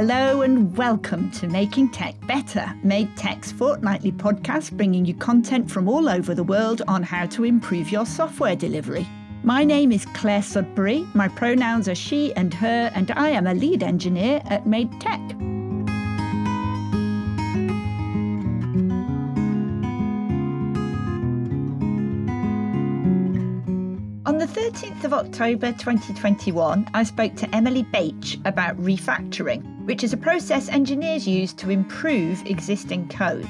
[0.00, 5.88] Hello and welcome to Making Tech Better, Made Tech's fortnightly podcast bringing you content from
[5.88, 9.04] all over the world on how to improve your software delivery.
[9.42, 13.54] My name is Clare Sudbery, my pronouns are she and her, and I am a
[13.54, 15.18] lead engineer at Made Tech.
[24.26, 30.12] On the 13th of October 2021, I spoke to Emily Bache about refactoring, which is
[30.12, 33.48] a process engineers use to improve existing code.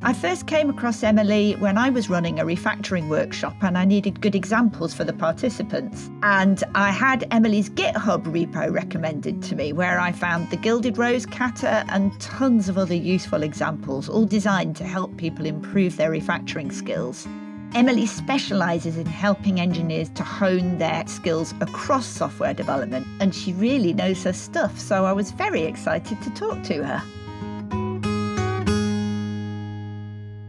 [0.00, 4.20] I first came across Emily when I was running a refactoring workshop and I needed
[4.20, 6.08] good examples for the participants.
[6.22, 11.26] And I had Emily's GitHub repo recommended to me, where I found the Gilded Rose
[11.26, 16.72] Kata and tons of other useful examples, all designed to help people improve their refactoring
[16.72, 17.26] skills.
[17.74, 23.94] Emily specialises in helping engineers to hone their skills across software development, and she really
[23.94, 27.02] knows her stuff, so I was very excited to talk to her.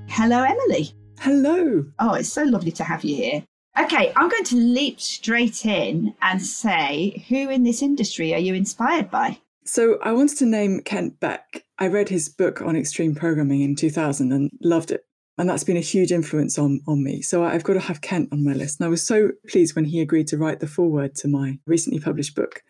[0.09, 0.91] Hello, Emily.
[1.19, 1.85] Hello.
[1.97, 3.43] Oh, it's so lovely to have you here.
[3.79, 8.53] Okay, I'm going to leap straight in and say who in this industry are you
[8.53, 9.39] inspired by?
[9.63, 11.63] So, I wanted to name Kent Beck.
[11.79, 15.05] I read his book on extreme programming in 2000 and loved it
[15.37, 17.21] and that's been a huge influence on on me.
[17.21, 18.79] So I've got to have Kent on my list.
[18.79, 21.99] And I was so pleased when he agreed to write the foreword to my recently
[21.99, 22.63] published book.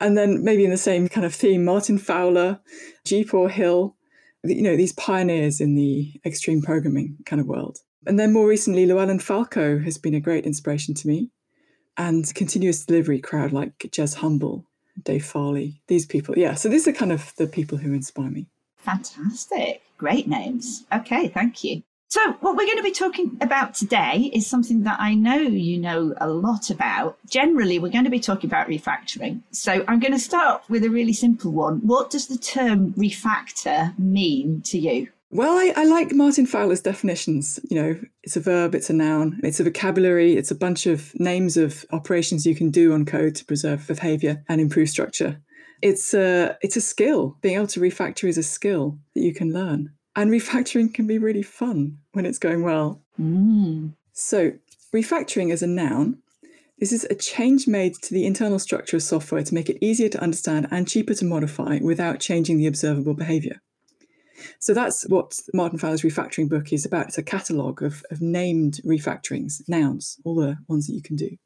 [0.00, 2.60] And then maybe in the same kind of theme, Martin Fowler,
[3.04, 3.96] Geepaw Hill,
[4.44, 7.78] you know, these pioneers in the extreme programming kind of world.
[8.06, 11.30] And then more recently, Llewellyn Falco has been a great inspiration to me.
[11.96, 14.64] And continuous delivery crowd like Jez Humble,
[15.02, 16.38] Dave Farley, these people.
[16.38, 18.46] Yeah, so these are kind of the people who inspire me.
[18.76, 19.82] Fantastic.
[19.98, 20.84] Great names.
[20.92, 21.82] Okay, thank you.
[22.10, 25.76] So, what we're going to be talking about today is something that I know you
[25.76, 27.18] know a lot about.
[27.28, 29.42] Generally, we're going to be talking about refactoring.
[29.50, 31.80] So, I'm going to start with a really simple one.
[31.86, 35.08] What does the term refactor mean to you?
[35.30, 37.60] Well, I, I, like Martin Fowler's definitions.
[37.68, 41.12] You know, it's a verb, it's a noun, it's a vocabulary, it's a bunch of
[41.20, 45.42] names of operations you can do on code to preserve behavior and improve structure.
[45.82, 47.36] It's a, it's a skill.
[47.42, 49.90] Being able to refactor is a skill that you can learn.
[50.16, 53.02] And refactoring can be really fun when it's going well.
[53.20, 53.94] Mm.
[54.12, 54.52] So,
[54.92, 56.18] refactoring as a noun,
[56.78, 60.08] this is a change made to the internal structure of software to make it easier
[60.08, 63.60] to understand and cheaper to modify without changing the observable behavior.
[64.60, 67.08] So that's what Martin Fowler's refactoring book is about.
[67.08, 71.36] It's a catalogue of, of named refactorings, nouns, all the ones that you can do.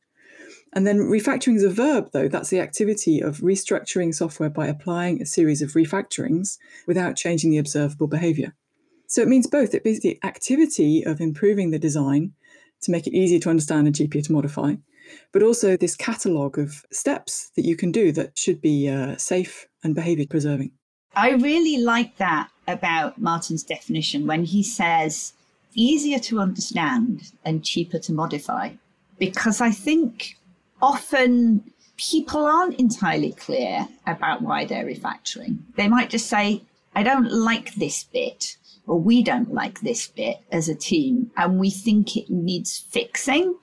[0.75, 2.28] And then refactoring is a verb, though.
[2.28, 6.56] That's the activity of restructuring software by applying a series of refactorings
[6.87, 8.55] without changing the observable behavior.
[9.06, 9.75] So it means both.
[9.75, 12.33] It means the activity of improving the design
[12.81, 14.77] to make it easier to understand and cheaper to modify,
[15.33, 19.69] but also this catalogue of steps that you can do that should be uh, safe
[19.84, 20.72] and behaviour preserving.
[21.15, 25.34] I really like that about Martin's definition when he says
[25.75, 28.71] easier to understand and cheaper to modify,
[29.19, 30.39] because I think
[30.82, 31.65] often
[31.97, 35.59] people aren't entirely clear about why they're refactoring.
[35.76, 38.56] They might just say, I don't like this bit
[38.87, 43.56] or we don't like this bit as a team and we think it needs fixing,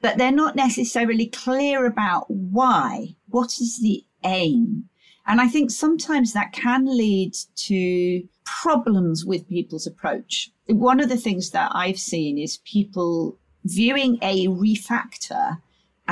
[0.00, 3.16] but they're not necessarily clear about why.
[3.28, 4.88] What is the aim?
[5.26, 10.50] And I think sometimes that can lead to problems with people's approach.
[10.66, 15.58] One of the things that I've seen is people viewing a refactor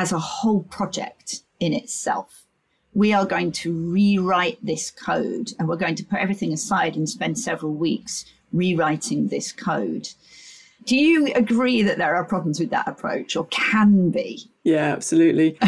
[0.01, 2.47] as a whole project in itself
[2.95, 7.09] we are going to rewrite this code and we're going to put everything aside and
[7.09, 10.09] spend several weeks rewriting this code.
[10.87, 14.51] Do you agree that there are problems with that approach or can be?
[14.65, 15.57] Yeah, absolutely.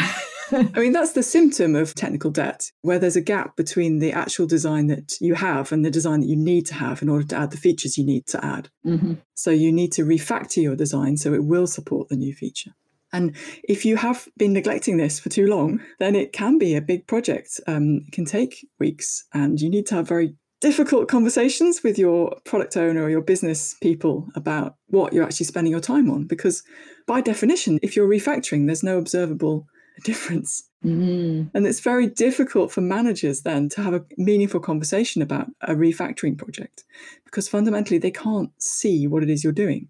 [0.53, 4.47] I mean, that's the symptom of technical debt, where there's a gap between the actual
[4.47, 7.37] design that you have and the design that you need to have in order to
[7.37, 8.69] add the features you need to add.
[8.85, 9.15] Mm-hmm.
[9.35, 12.73] So you need to refactor your design so it will support the new feature.
[13.13, 16.81] And if you have been neglecting this for too long, then it can be a
[16.81, 17.61] big project.
[17.67, 22.37] Um, it can take weeks, and you need to have very difficult conversations with your
[22.45, 26.25] product owner or your business people about what you're actually spending your time on.
[26.25, 26.63] Because
[27.07, 29.67] by definition, if you're refactoring, there's no observable
[30.05, 30.69] difference.
[30.85, 31.51] Mm.
[31.53, 36.39] And it's very difficult for managers then to have a meaningful conversation about a refactoring
[36.39, 36.85] project
[37.25, 39.89] because fundamentally they can't see what it is you're doing.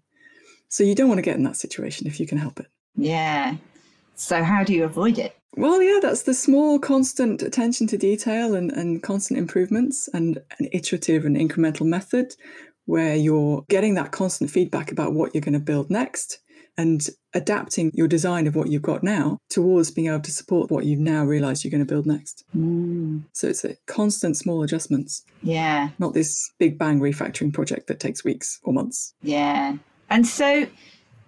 [0.69, 2.67] So you don't want to get in that situation if you can help it.
[2.95, 3.55] Yeah.
[4.15, 5.35] So, how do you avoid it?
[5.55, 10.67] Well, yeah, that's the small, constant attention to detail and, and constant improvements and an
[10.71, 12.33] iterative and incremental method
[12.85, 16.39] where you're getting that constant feedback about what you're going to build next
[16.75, 20.85] and adapting your design of what you've got now towards being able to support what
[20.85, 22.43] you've now realized you're going to build next.
[22.57, 27.99] Mm, So it's a constant small adjustments, yeah, not this big bang refactoring project that
[27.99, 29.13] takes weeks or months.
[29.21, 29.77] yeah.
[30.09, 30.67] And so,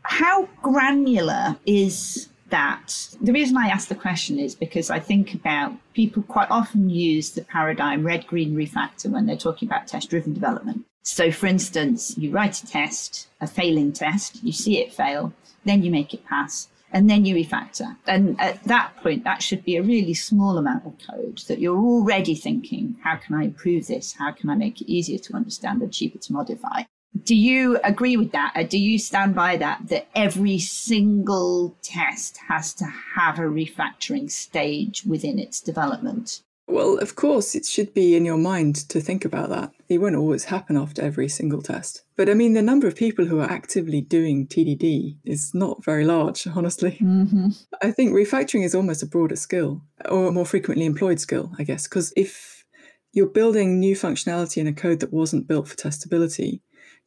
[0.07, 3.09] how granular is that?
[3.21, 7.31] The reason I ask the question is because I think about people quite often use
[7.31, 10.85] the paradigm red green refactor when they're talking about test driven development.
[11.03, 15.83] So, for instance, you write a test, a failing test, you see it fail, then
[15.83, 17.95] you make it pass, and then you refactor.
[18.07, 21.77] And at that point, that should be a really small amount of code that you're
[21.77, 24.13] already thinking, how can I improve this?
[24.13, 26.83] How can I make it easier to understand and cheaper to modify?
[27.23, 28.53] Do you agree with that?
[28.55, 32.85] Or do you stand by that, that every single test has to
[33.15, 36.41] have a refactoring stage within its development?
[36.67, 39.71] Well, of course, it should be in your mind to think about that.
[39.87, 42.01] It won't always happen after every single test.
[42.15, 46.05] But I mean, the number of people who are actively doing TDD is not very
[46.05, 46.97] large, honestly.
[47.01, 47.49] Mm-hmm.
[47.83, 51.63] I think refactoring is almost a broader skill or a more frequently employed skill, I
[51.63, 52.65] guess, because if
[53.13, 56.61] you're building new functionality in a code that wasn't built for testability,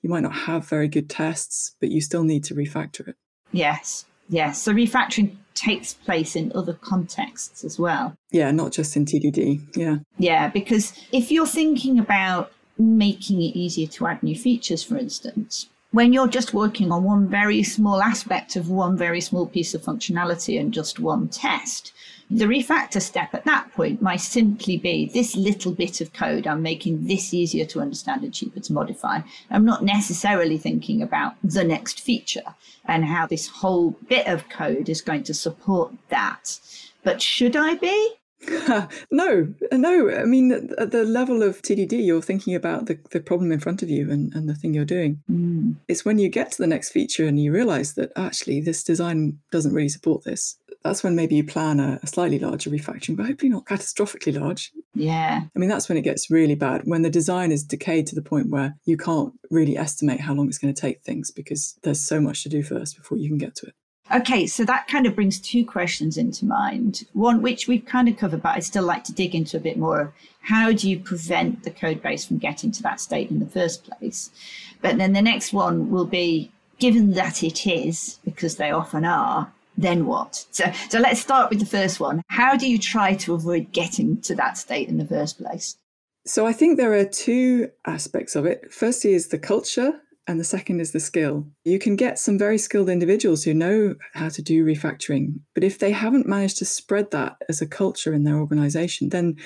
[0.08, 3.16] you might not have very good tests, but you still need to refactor it.
[3.52, 4.62] Yes, yes.
[4.62, 8.16] So refactoring takes place in other contexts as well.
[8.30, 9.76] Yeah, not just in TDD.
[9.76, 9.98] Yeah.
[10.18, 15.68] Yeah, because if you're thinking about making it easier to add new features, for instance,
[15.90, 19.82] when you're just working on one very small aspect of one very small piece of
[19.82, 21.92] functionality and just one test,
[22.30, 26.46] the refactor step at that point might simply be this little bit of code.
[26.46, 29.20] I'm making this easier to understand and cheaper to modify.
[29.50, 32.54] I'm not necessarily thinking about the next feature
[32.84, 36.58] and how this whole bit of code is going to support that.
[37.02, 38.14] But should I be?
[39.10, 40.10] no, no.
[40.10, 43.82] I mean, at the level of TDD, you're thinking about the, the problem in front
[43.82, 45.22] of you and, and the thing you're doing.
[45.30, 45.76] Mm.
[45.88, 49.38] It's when you get to the next feature and you realize that actually this design
[49.50, 50.56] doesn't really support this.
[50.84, 54.70] That's when maybe you plan a, a slightly larger refactoring, but hopefully not catastrophically large.
[54.94, 55.42] Yeah.
[55.54, 58.22] I mean, that's when it gets really bad, when the design is decayed to the
[58.22, 62.00] point where you can't really estimate how long it's going to take things because there's
[62.00, 63.74] so much to do first before you can get to it.
[64.10, 67.04] Okay, so that kind of brings two questions into mind.
[67.12, 69.76] One, which we've kind of covered, but I'd still like to dig into a bit
[69.76, 73.38] more of how do you prevent the code base from getting to that state in
[73.38, 74.30] the first place?
[74.80, 79.52] But then the next one will be given that it is, because they often are,
[79.78, 80.44] then what?
[80.50, 82.20] So, so let's start with the first one.
[82.26, 85.78] How do you try to avoid getting to that state in the first place?
[86.26, 88.72] So I think there are two aspects of it.
[88.72, 91.46] Firstly is the culture and the second is the skill.
[91.64, 95.78] You can get some very skilled individuals who know how to do refactoring, but if
[95.78, 99.36] they haven't managed to spread that as a culture in their organization, then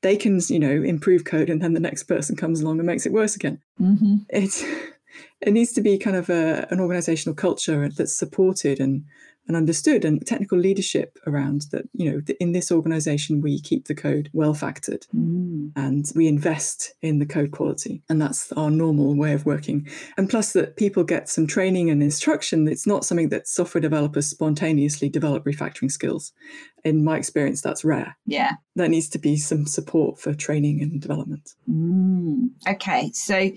[0.00, 3.06] they can, you know, improve code and then the next person comes along and makes
[3.06, 3.60] it worse again.
[3.80, 4.16] Mm-hmm.
[4.30, 4.64] It
[5.40, 9.04] it needs to be kind of a, an organizational culture that's supported and
[9.48, 13.94] and understood and technical leadership around that you know in this organization we keep the
[13.94, 15.72] code well factored Mm.
[15.76, 19.86] and we invest in the code quality and that's our normal way of working
[20.16, 24.26] and plus that people get some training and instruction it's not something that software developers
[24.26, 26.32] spontaneously develop refactoring skills
[26.84, 28.52] in my experience that's rare Yeah.
[28.76, 32.50] there needs to be some support for training and development Mm.
[32.68, 33.50] Okay, so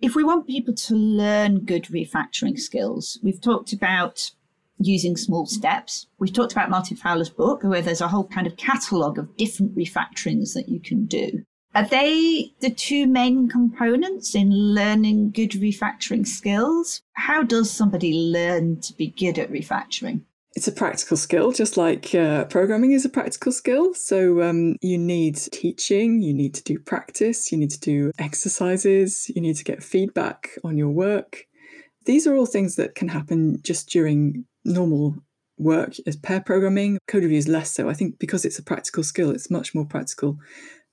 [0.00, 4.30] if we want people to learn good refactoring skills, we've talked about
[4.80, 6.06] using small steps.
[6.18, 9.76] We've talked about Martin Fowler's book, where there's a whole kind of catalogue of different
[9.76, 11.44] refactorings that you can do.
[11.74, 17.00] Are they the two main components in learning good refactoring skills?
[17.12, 20.22] How does somebody learn to be good at refactoring?
[20.56, 23.94] It's a practical skill, just like uh, programming is a practical skill.
[23.94, 29.30] So um, you need teaching, you need to do practice, you need to do exercises,
[29.34, 31.44] you need to get feedback on your work.
[32.04, 35.16] These are all things that can happen just during normal
[35.58, 36.98] work as pair programming.
[37.06, 37.88] Code review is less so.
[37.88, 40.38] I think because it's a practical skill, it's much more practical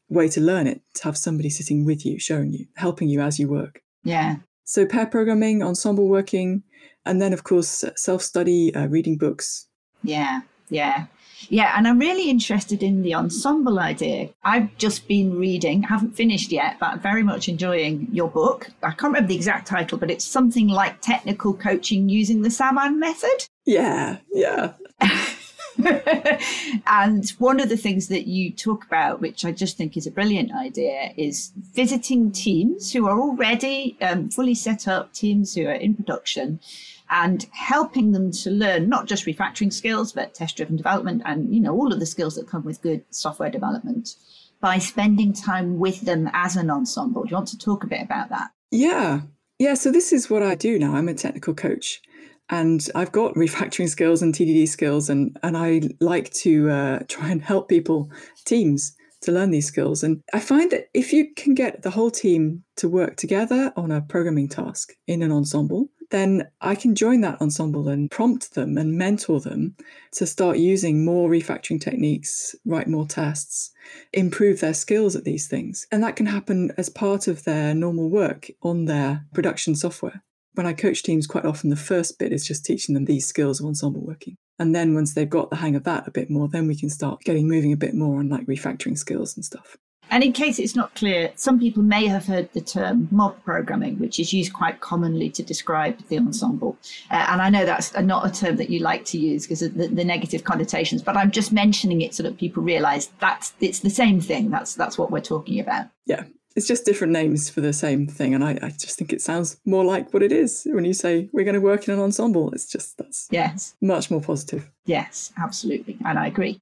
[0.09, 3.39] way to learn it to have somebody sitting with you, showing you, helping you as
[3.39, 3.81] you work.
[4.03, 4.37] Yeah.
[4.63, 6.63] So pair programming, ensemble working,
[7.05, 9.67] and then of course self study, uh, reading books.
[10.03, 11.07] Yeah, yeah.
[11.49, 14.29] Yeah, and I'm really interested in the ensemble idea.
[14.43, 18.69] I've just been reading, haven't finished yet, but I'm very much enjoying your book.
[18.81, 22.97] I can't remember the exact title, but it's something like technical coaching using the Samman
[22.97, 23.47] method.
[23.67, 24.73] Yeah, yeah.
[26.87, 30.11] and one of the things that you talk about, which I just think is a
[30.11, 35.73] brilliant idea, is visiting teams who are already um, fully set up, teams who are
[35.73, 36.61] in production,
[37.09, 41.73] and helping them to learn not just refactoring skills, but test-driven development, and you know
[41.73, 44.15] all of the skills that come with good software development
[44.61, 47.23] by spending time with them as an ensemble.
[47.23, 48.51] Do you want to talk a bit about that?
[48.71, 49.21] Yeah.
[49.59, 49.73] Yeah.
[49.73, 50.95] So this is what I do now.
[50.95, 52.01] I'm a technical coach.
[52.49, 57.29] And I've got refactoring skills and TDD skills, and, and I like to uh, try
[57.29, 58.09] and help people,
[58.45, 60.03] teams, to learn these skills.
[60.03, 63.91] And I find that if you can get the whole team to work together on
[63.91, 68.77] a programming task in an ensemble, then I can join that ensemble and prompt them
[68.77, 69.75] and mentor them
[70.13, 73.71] to start using more refactoring techniques, write more tests,
[74.13, 75.85] improve their skills at these things.
[75.91, 80.23] And that can happen as part of their normal work on their production software.
[80.57, 83.59] When I coach teams, quite often the first bit is just teaching them these skills
[83.59, 84.37] of ensemble working.
[84.57, 86.89] And then once they've got the hang of that a bit more, then we can
[86.89, 89.77] start getting moving a bit more on like refactoring skills and stuff.
[90.09, 93.99] And in case it's not clear, some people may have heard the term mob programming,
[93.99, 96.75] which is used quite commonly to describe the ensemble.
[97.11, 99.75] Uh, and I know that's not a term that you like to use because of
[99.75, 103.81] the, the, negative connotations, but I'm just mentioning it so that people realize that it's
[103.81, 104.49] the same thing.
[104.49, 105.89] That's that's what we're talking about.
[106.07, 106.23] Yeah.
[106.57, 108.33] It's just different names for the same thing.
[108.33, 111.29] And I, I just think it sounds more like what it is when you say
[111.31, 112.51] we're going to work in an ensemble.
[112.51, 113.75] It's just that's yes.
[113.79, 114.67] much more positive.
[114.85, 115.97] Yes, absolutely.
[116.03, 116.59] And I agree.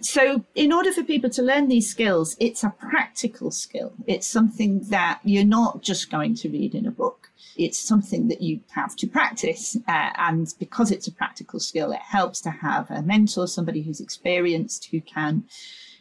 [0.00, 3.94] So, in order for people to learn these skills, it's a practical skill.
[4.08, 7.30] It's something that you're not just going to read in a book.
[7.56, 9.76] It's something that you have to practice.
[9.88, 14.00] Uh, and because it's a practical skill, it helps to have a mentor, somebody who's
[14.00, 15.44] experienced, who can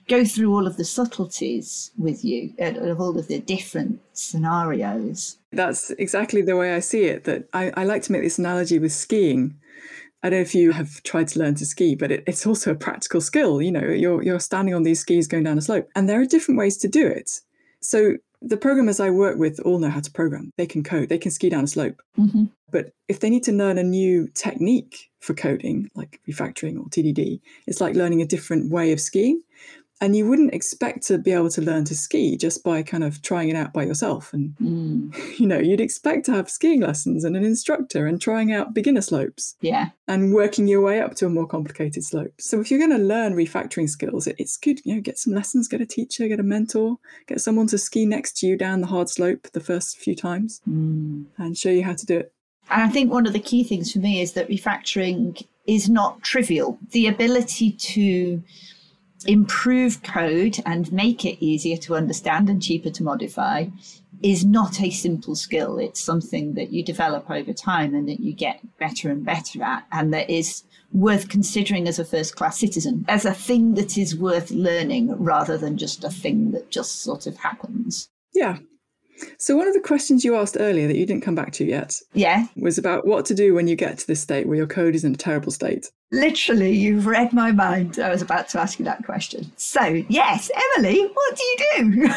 [0.08, 5.38] go through all of the subtleties with you uh, of all of the different scenarios.
[5.52, 7.24] That's exactly the way I see it.
[7.24, 9.56] That I, I like to make this analogy with skiing
[10.26, 12.72] I don't know if you have tried to learn to ski, but it, it's also
[12.72, 13.62] a practical skill.
[13.62, 16.26] You know, you're you're standing on these skis going down a slope, and there are
[16.26, 17.42] different ways to do it.
[17.80, 20.52] So the programmers I work with all know how to program.
[20.58, 21.10] They can code.
[21.10, 22.02] They can ski down a slope.
[22.18, 22.46] Mm-hmm.
[22.72, 27.40] But if they need to learn a new technique for coding, like refactoring or TDD,
[27.68, 29.44] it's like learning a different way of skiing
[30.02, 33.22] and you wouldn't expect to be able to learn to ski just by kind of
[33.22, 34.34] trying it out by yourself.
[34.34, 35.40] And mm.
[35.40, 39.02] you know you'd expect to have skiing lessons and an instructor and trying out beginner
[39.02, 39.90] slopes yeah.
[40.08, 42.34] and working your way up to a more complicated slope.
[42.40, 45.68] So if you're going to learn refactoring skills it's good you know get some lessons
[45.68, 46.98] get a teacher get a mentor
[47.28, 50.62] get someone to ski next to you down the hard slope the first few times
[50.68, 51.26] mm.
[51.38, 52.34] and show you how to do it.
[52.70, 56.22] And i think one of the key things for me is that refactoring is not
[56.22, 56.78] trivial.
[56.92, 58.44] The ability to
[59.26, 63.68] improve code and make it easier to understand and cheaper to modify
[64.22, 65.78] is not a simple skill.
[65.78, 69.86] It's something that you develop over time and that you get better and better at,
[69.92, 74.18] and that is worth considering as a first class citizen, as a thing that is
[74.18, 78.10] worth learning rather than just a thing that just sort of happens.
[78.34, 78.60] Yeah,
[79.38, 82.02] so, one of the questions you asked earlier that you didn't come back to yet
[82.14, 82.48] yeah.
[82.56, 85.04] was about what to do when you get to this state where your code is
[85.04, 85.92] in a terrible state.
[86.12, 88.00] Literally, you've read my mind.
[88.00, 89.52] I was about to ask you that question.
[89.58, 92.08] So, yes, Emily, what do you do?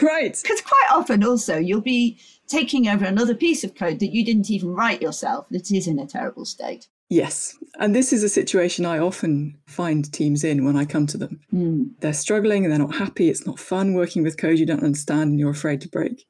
[0.02, 0.38] right.
[0.40, 4.50] Because quite often, also, you'll be taking over another piece of code that you didn't
[4.50, 6.88] even write yourself that is in a terrible state.
[7.12, 7.58] Yes.
[7.78, 11.40] And this is a situation I often find teams in when I come to them.
[11.52, 11.90] Mm.
[12.00, 13.28] They're struggling and they're not happy.
[13.28, 16.24] It's not fun working with code you don't understand and you're afraid to break.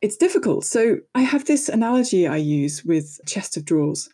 [0.00, 0.64] It's difficult.
[0.64, 4.08] So I have this analogy I use with chest of drawers.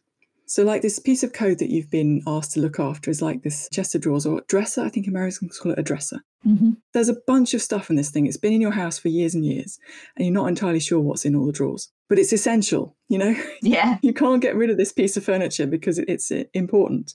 [0.53, 3.43] So, like this piece of code that you've been asked to look after is like
[3.43, 4.83] this chest of drawers or dresser.
[4.83, 6.19] I think Americans call it a dresser.
[6.47, 6.73] Mm-hmm.
[6.93, 8.27] There's a bunch of stuff in this thing.
[8.27, 9.79] It's been in your house for years and years,
[10.15, 11.91] and you're not entirely sure what's in all the drawers.
[12.07, 13.35] But it's essential, you know?
[13.63, 13.97] Yeah.
[14.03, 17.15] you can't get rid of this piece of furniture because it's uh, important.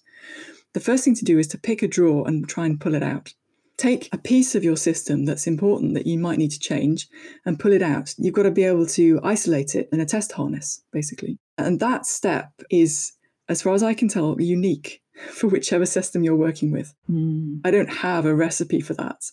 [0.74, 3.04] The first thing to do is to pick a drawer and try and pull it
[3.04, 3.36] out.
[3.78, 7.08] Take a piece of your system that's important that you might need to change
[7.46, 8.16] and pull it out.
[8.18, 11.38] You've got to be able to isolate it in a test harness, basically.
[11.60, 13.14] And that step is
[13.50, 15.02] as far as I can tell, unique
[15.32, 16.94] for whichever system you're working with.
[17.10, 17.62] Mm.
[17.64, 19.32] I don't have a recipe for that.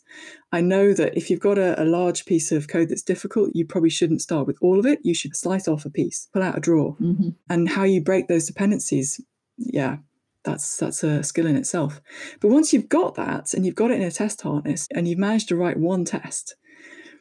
[0.52, 3.66] I know that if you've got a, a, large piece of code that's difficult, you
[3.66, 5.00] probably shouldn't start with all of it.
[5.02, 6.96] You should slice off a piece, pull out a drawer.
[7.00, 7.30] Mm-hmm.
[7.50, 9.20] And how you break those dependencies,
[9.58, 9.98] yeah,
[10.44, 12.00] that's that's a skill in itself.
[12.40, 15.18] But once you've got that and you've got it in a test harness and you've
[15.18, 16.56] managed to write one test,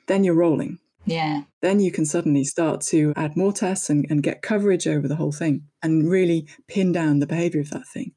[0.08, 0.80] then you're rolling.
[1.06, 1.44] Yeah.
[1.62, 5.16] Then you can suddenly start to add more tests and, and get coverage over the
[5.16, 8.14] whole thing and really pin down the behavior of that thing.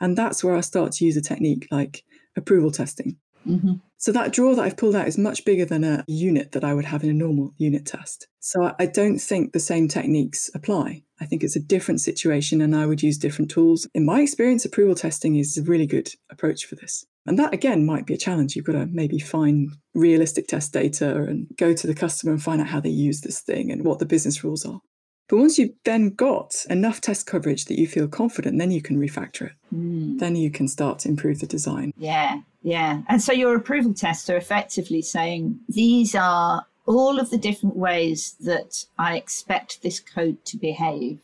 [0.00, 2.04] And that's where I start to use a technique like
[2.36, 3.16] approval testing.
[3.46, 3.74] Mm-hmm.
[3.96, 6.74] So that drawer that I've pulled out is much bigger than a unit that I
[6.74, 8.28] would have in a normal unit test.
[8.38, 11.02] So I don't think the same techniques apply.
[11.20, 13.88] I think it's a different situation and I would use different tools.
[13.94, 17.04] In my experience, approval testing is a really good approach for this.
[17.28, 18.56] And that again might be a challenge.
[18.56, 22.60] You've got to maybe find realistic test data and go to the customer and find
[22.60, 24.80] out how they use this thing and what the business rules are.
[25.28, 28.98] But once you've then got enough test coverage that you feel confident, then you can
[28.98, 29.52] refactor it.
[29.74, 30.18] Mm.
[30.18, 31.92] Then you can start to improve the design.
[31.98, 33.02] Yeah, yeah.
[33.08, 38.36] And so your approval tests are effectively saying these are all of the different ways
[38.40, 41.18] that I expect this code to behave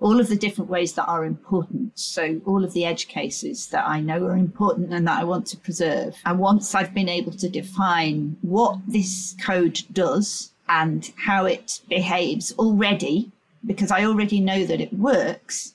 [0.00, 1.98] all of the different ways that are important.
[1.98, 5.46] So, all of the edge cases that I know are important and that I want
[5.48, 6.16] to preserve.
[6.24, 12.52] And once I've been able to define what this code does and how it behaves
[12.58, 13.32] already,
[13.64, 15.72] because I already know that it works,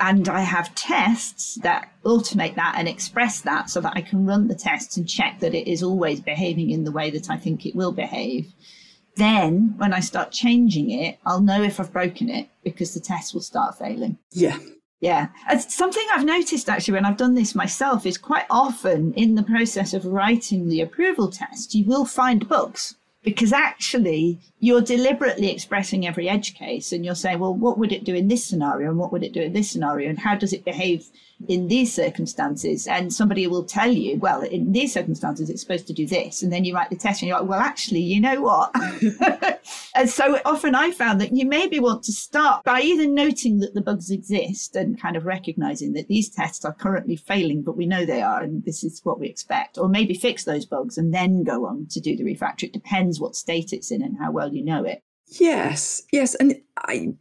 [0.00, 4.48] and I have tests that automate that and express that so that I can run
[4.48, 7.66] the tests and check that it is always behaving in the way that I think
[7.66, 8.52] it will behave.
[9.16, 13.34] Then, when I start changing it, I'll know if I've broken it because the test
[13.34, 14.18] will start failing.
[14.32, 14.58] Yeah.
[15.00, 15.28] Yeah.
[15.50, 19.42] It's something I've noticed actually when I've done this myself is quite often in the
[19.42, 26.06] process of writing the approval test, you will find bugs because actually you're deliberately expressing
[26.06, 28.98] every edge case and you're saying, well, what would it do in this scenario and
[28.98, 31.06] what would it do in this scenario and how does it behave
[31.48, 32.86] in these circumstances?
[32.86, 36.42] And somebody will tell you, well, in these circumstances, it's supposed to do this.
[36.42, 38.74] And then you write the test and you're like, well, actually, you know what?
[39.94, 43.74] and so often I found that you maybe want to start by either noting that
[43.74, 47.86] the bugs exist and kind of recognizing that these tests are currently failing, but we
[47.86, 51.14] know they are, and this is what we expect, or maybe fix those bugs and
[51.14, 52.64] then go on to do the refactor.
[52.64, 55.02] It depends what state it's in and how well you know it.
[55.30, 57.14] Yes, yes, and I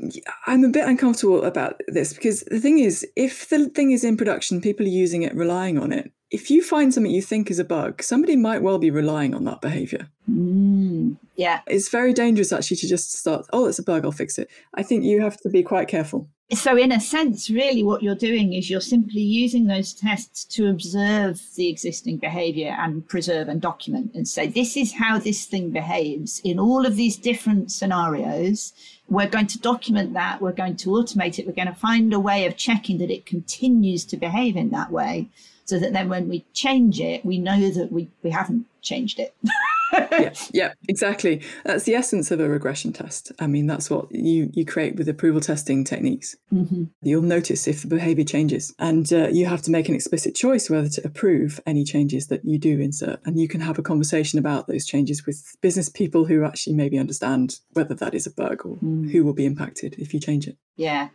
[0.48, 4.18] I'm a bit uncomfortable about this because the thing is, if the thing is in
[4.18, 6.12] production, people are using it, relying on it.
[6.32, 9.46] If you find something you think is a bug, somebody might well be relying on
[9.46, 10.08] that behavior.
[10.30, 13.46] Mm, yeah, it's very dangerous actually to just start.
[13.54, 14.06] Oh, it's a bug.
[14.06, 14.50] I'll fix it.
[14.74, 16.30] I think you have to be quite careful.
[16.52, 20.68] So, in a sense, really, what you're doing is you're simply using those tests to
[20.68, 25.70] observe the existing behavior and preserve and document and say, this is how this thing
[25.70, 28.74] behaves in all of these different scenarios.
[29.08, 30.42] We're going to document that.
[30.42, 31.46] We're going to automate it.
[31.46, 34.92] We're going to find a way of checking that it continues to behave in that
[34.92, 35.30] way
[35.70, 39.36] so that then when we change it, we know that we, we haven't changed it.
[39.94, 41.44] yeah, yeah, exactly.
[41.64, 43.32] That's the essence of a regression test.
[43.40, 46.36] I mean, that's what you you create with approval testing techniques.
[46.52, 46.86] Mm-hmm.
[47.04, 50.72] You'll notice if the behavior changes, and uh, you have to make an explicit choice
[50.72, 53.20] whether to approve any changes that you do insert.
[53.26, 56.98] And you can have a conversation about those changes with business people who actually maybe
[56.98, 59.12] understand whether that is a bug or mm.
[59.12, 60.58] who will be impacted if you change it.
[60.78, 61.10] Yeah,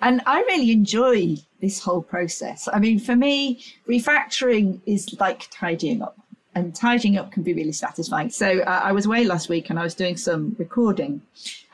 [0.00, 2.68] and I really enjoy this whole process.
[2.72, 6.16] I mean, for me, refactoring is like tidying up
[6.54, 8.28] and tidying up can be really satisfying.
[8.30, 11.22] So uh, I was away last week and I was doing some recording,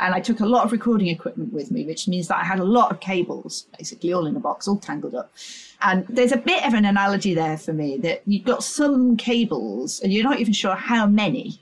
[0.01, 2.61] and I took a lot of recording equipment with me, which means that I had
[2.61, 5.33] a lot of cables, basically all in a box, all tangled up.
[5.81, 10.01] And there's a bit of an analogy there for me that you've got some cables
[10.01, 11.59] and you're not even sure how many.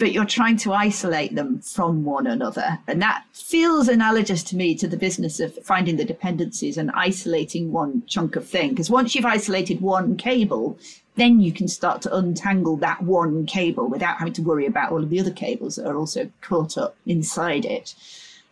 [0.00, 2.78] But you're trying to isolate them from one another.
[2.88, 7.70] And that feels analogous to me to the business of finding the dependencies and isolating
[7.70, 8.70] one chunk of thing.
[8.70, 10.78] Because once you've isolated one cable,
[11.16, 15.02] then you can start to untangle that one cable without having to worry about all
[15.02, 17.94] of the other cables that are also caught up inside it.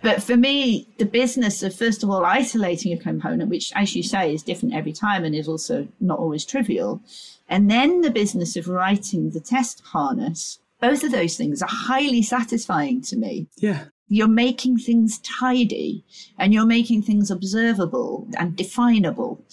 [0.02, 4.02] But for me, the business of first of all isolating a component, which, as you
[4.02, 7.00] say, is different every time and is also not always trivial,
[7.48, 12.22] and then the business of writing the test harness, both of those things are highly
[12.22, 13.48] satisfying to me.
[13.56, 13.84] Yeah.
[14.08, 16.04] You're making things tidy
[16.38, 19.44] and you're making things observable and definable.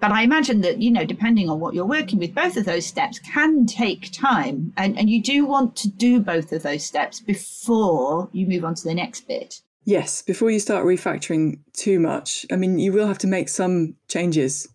[0.00, 2.86] But I imagine that, you know, depending on what you're working with, both of those
[2.86, 4.72] steps can take time.
[4.78, 8.74] And, and you do want to do both of those steps before you move on
[8.76, 9.60] to the next bit.
[9.84, 12.46] Yes, before you start refactoring too much.
[12.50, 14.68] I mean, you will have to make some changes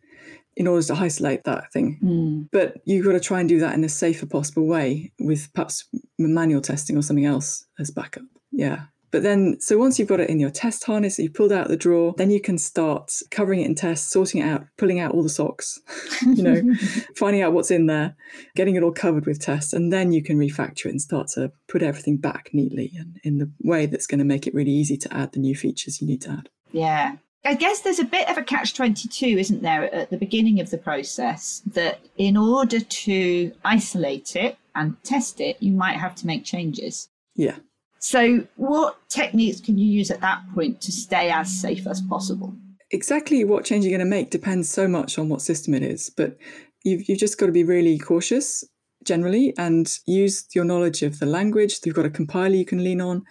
[0.56, 2.00] in order to isolate that thing.
[2.04, 2.50] Mm.
[2.52, 5.86] But you've got to try and do that in the safer possible way with perhaps
[6.18, 8.24] manual testing or something else as backup.
[8.52, 8.84] Yeah.
[9.12, 11.78] But then, so once you've got it in your test harness, you've pulled out the
[11.78, 15.24] drawer, then you can start covering it in tests, sorting it out, pulling out all
[15.24, 15.80] the socks,
[16.22, 16.62] you know,
[17.16, 18.18] finding out what's in there,
[18.58, 19.72] getting it all covered with tests.
[19.72, 23.38] And then you can refactor it and start to put everything back neatly and in
[23.38, 26.08] the way that's going to make it really easy to add the new features you
[26.08, 26.50] need to add.
[26.74, 27.16] Yeah.
[27.46, 30.72] I guess there's a bit of a catch 22, isn't there, at the beginning of
[30.72, 36.28] the process that in order to isolate it and test it, you might have to
[36.28, 37.08] make changes.
[37.36, 37.58] Yeah.
[38.00, 42.54] So, what techniques can you use at that point to stay as safe as possible?
[42.92, 46.10] Exactly what change you're going to make depends so much on what system it is,
[46.10, 46.38] but
[46.84, 48.64] you've, you've just got to be really cautious
[49.06, 51.80] generally and use your knowledge of the language.
[51.86, 53.24] You've got a compiler you can lean on.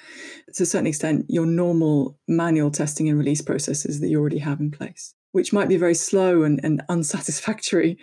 [0.55, 4.61] To a certain extent, your normal manual testing and release processes that you already have
[4.61, 7.99] in place, which might be very slow and, and unsatisfactory,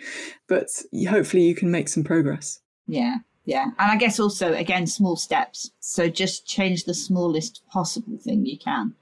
[0.48, 0.68] but
[1.08, 2.60] hopefully you can make some progress.
[2.86, 3.16] Yeah.
[3.44, 3.64] Yeah.
[3.78, 5.72] And I guess also, again, small steps.
[5.80, 8.94] So just change the smallest possible thing you can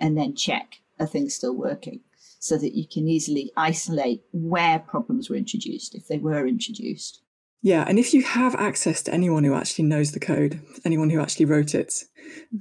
[0.00, 2.00] and then check are things still working
[2.44, 7.22] so that you can easily isolate where problems were introduced if they were introduced.
[7.64, 11.18] Yeah, and if you have access to anyone who actually knows the code, anyone who
[11.18, 11.94] actually wrote it,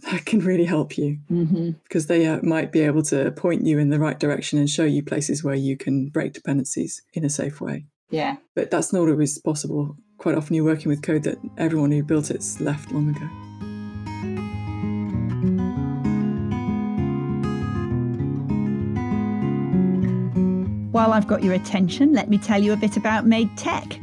[0.09, 1.71] that can really help you Mm-hmm.
[1.83, 4.85] because they uh, might be able to point you in the right direction and show
[4.85, 7.85] you places where you can break dependencies in a safe way.
[8.11, 8.37] Yeah.
[8.55, 9.97] But that's not always possible.
[10.19, 13.27] Quite often you're working with code that everyone who built it's left long ago.
[20.93, 23.99] While I've got your attention, let me tell you a bit about Made Tech.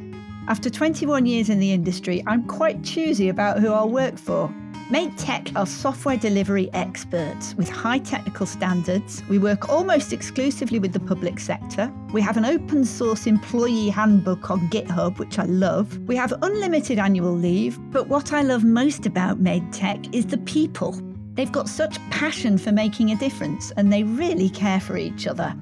[0.50, 4.52] After 21 years in the industry, I'm quite choosy about who I'll work for.
[4.90, 9.22] Made Tech are software delivery experts with high technical standards.
[9.28, 11.88] We work almost exclusively with the public sector.
[12.12, 15.96] We have an open source employee handbook on GitHub, which I love.
[16.08, 17.78] We have unlimited annual leave.
[17.92, 21.00] But what I love most about Made Tech is the people.
[21.34, 25.54] They've got such passion for making a difference and they really care for each other.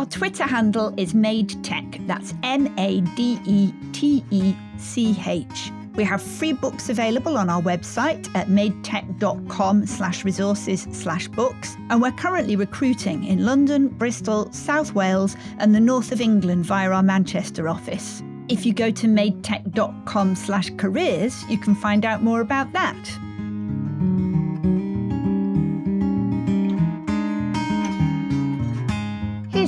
[0.00, 1.84] Our Twitter handle is Made Tech.
[2.06, 5.70] That's M A D E T E C H.
[5.94, 11.76] We have free books available on our website at madetech.com slash resources slash books.
[11.90, 16.90] And we're currently recruiting in London, Bristol, South Wales, and the north of England via
[16.90, 18.22] our Manchester office.
[18.48, 22.96] If you go to madetech.com slash careers, you can find out more about that.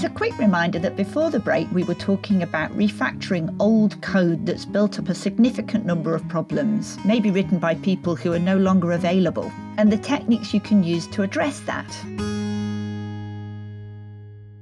[0.03, 4.45] Here's a quick reminder that before the break, we were talking about refactoring old code
[4.45, 8.57] that's built up a significant number of problems, maybe written by people who are no
[8.57, 11.87] longer available, and the techniques you can use to address that.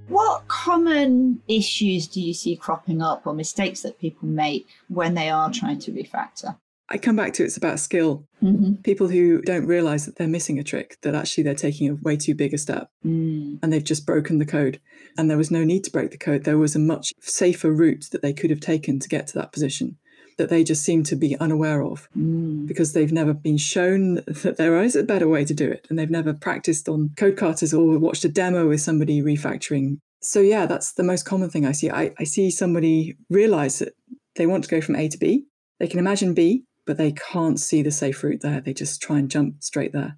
[0.09, 5.31] What common issues do you see cropping up or mistakes that people make when they
[5.31, 6.59] are trying to refactor?
[6.90, 8.26] I come back to it's about skill.
[8.42, 8.83] Mm-hmm.
[8.83, 12.16] People who don't realize that they're missing a trick, that actually they're taking a way
[12.16, 13.61] too big a step Mm.
[13.62, 14.81] and they've just broken the code.
[15.18, 16.44] And there was no need to break the code.
[16.44, 19.53] There was a much safer route that they could have taken to get to that
[19.53, 19.96] position
[20.38, 22.66] that they just seem to be unaware of Mm.
[22.66, 25.87] because they've never been shown that there is a better way to do it.
[25.90, 29.99] And they've never practiced on code katas or watched a demo with somebody refactoring.
[30.23, 31.90] So, yeah, that's the most common thing I see.
[31.90, 33.92] I, I see somebody realize that
[34.37, 35.44] they want to go from A to B.
[35.79, 38.61] They can imagine B, but they can't see the safe route there.
[38.62, 40.16] They just try and jump straight there.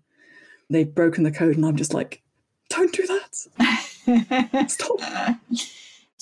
[0.70, 2.22] They've broken the code, and I'm just like,
[2.68, 3.46] don't do that.
[4.68, 5.00] Stop.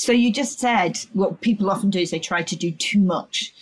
[0.00, 3.52] So you just said what people often do is they try to do too much.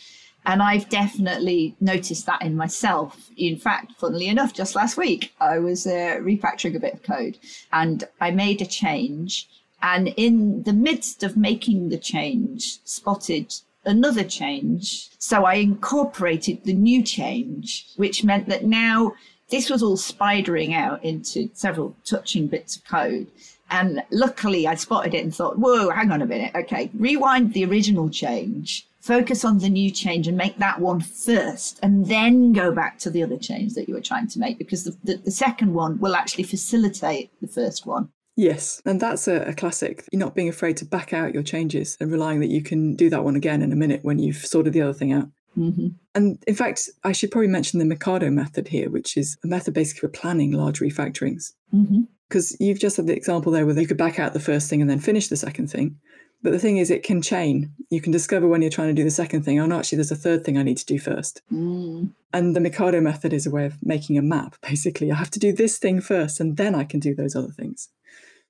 [0.46, 3.28] And I've definitely noticed that in myself.
[3.36, 7.38] In fact, funnily enough, just last week, I was uh, refactoring a bit of code
[7.72, 9.48] and I made a change.
[9.82, 13.52] And in the midst of making the change, spotted
[13.84, 15.10] another change.
[15.18, 19.14] So I incorporated the new change, which meant that now
[19.50, 23.26] this was all spidering out into several touching bits of code.
[23.70, 26.52] And luckily, I spotted it and thought, whoa, hang on a minute.
[26.54, 31.78] Okay, rewind the original change, focus on the new change and make that one first,
[31.82, 34.84] and then go back to the other change that you were trying to make because
[34.84, 38.08] the, the, the second one will actually facilitate the first one.
[38.36, 40.04] Yes, and that's a, a classic.
[40.12, 43.10] You're not being afraid to back out your changes and relying that you can do
[43.10, 45.28] that one again in a minute when you've sorted the other thing out.
[45.58, 45.88] Mm-hmm.
[46.14, 49.74] And in fact, I should probably mention the Mikado method here, which is a method
[49.74, 51.52] basically for planning large refactorings.
[51.74, 52.02] Mm-hmm.
[52.28, 54.80] Because you've just had the example there where you could back out the first thing
[54.80, 55.98] and then finish the second thing.
[56.42, 57.72] But the thing is, it can chain.
[57.90, 60.12] You can discover when you're trying to do the second thing, oh no, actually, there's
[60.12, 61.42] a third thing I need to do first.
[61.52, 62.12] Mm.
[62.32, 64.56] And the Mikado method is a way of making a map.
[64.62, 67.50] Basically, I have to do this thing first, and then I can do those other
[67.50, 67.88] things.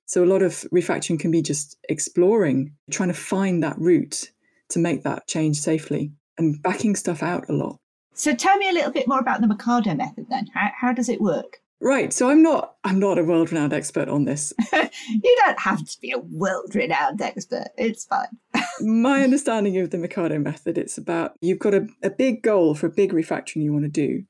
[0.05, 4.31] So a lot of refactoring can be just exploring, trying to find that route
[4.69, 7.77] to make that change safely and backing stuff out a lot.
[8.13, 10.47] So tell me a little bit more about the Mikado method then.
[10.53, 11.61] How, how does it work?
[11.81, 12.11] Right.
[12.11, 14.53] So I'm not I'm not a world-renowned expert on this.
[14.73, 17.69] you don't have to be a world-renowned expert.
[17.77, 18.37] It's fine.
[18.81, 22.87] My understanding of the Mikado method, it's about you've got a, a big goal for
[22.87, 24.23] a big refactoring you want to do.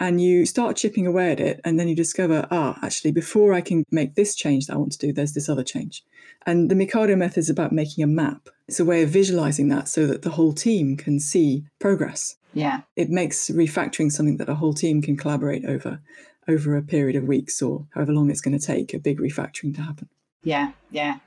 [0.00, 3.60] And you start chipping away at it, and then you discover, ah, actually, before I
[3.60, 6.02] can make this change that I want to do, there's this other change.
[6.44, 8.48] And the Mikado method is about making a map.
[8.66, 12.34] It's a way of visualizing that so that the whole team can see progress.
[12.54, 12.80] Yeah.
[12.96, 16.00] It makes refactoring something that a whole team can collaborate over
[16.48, 19.74] over a period of weeks or however long it's going to take a big refactoring
[19.76, 20.08] to happen.
[20.42, 21.18] Yeah, yeah.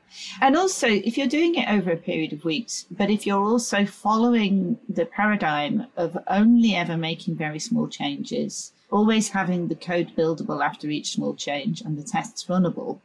[0.41, 3.85] And also, if you're doing it over a period of weeks, but if you're also
[3.85, 10.63] following the paradigm of only ever making very small changes, always having the code buildable
[10.63, 12.99] after each small change and the tests runnable,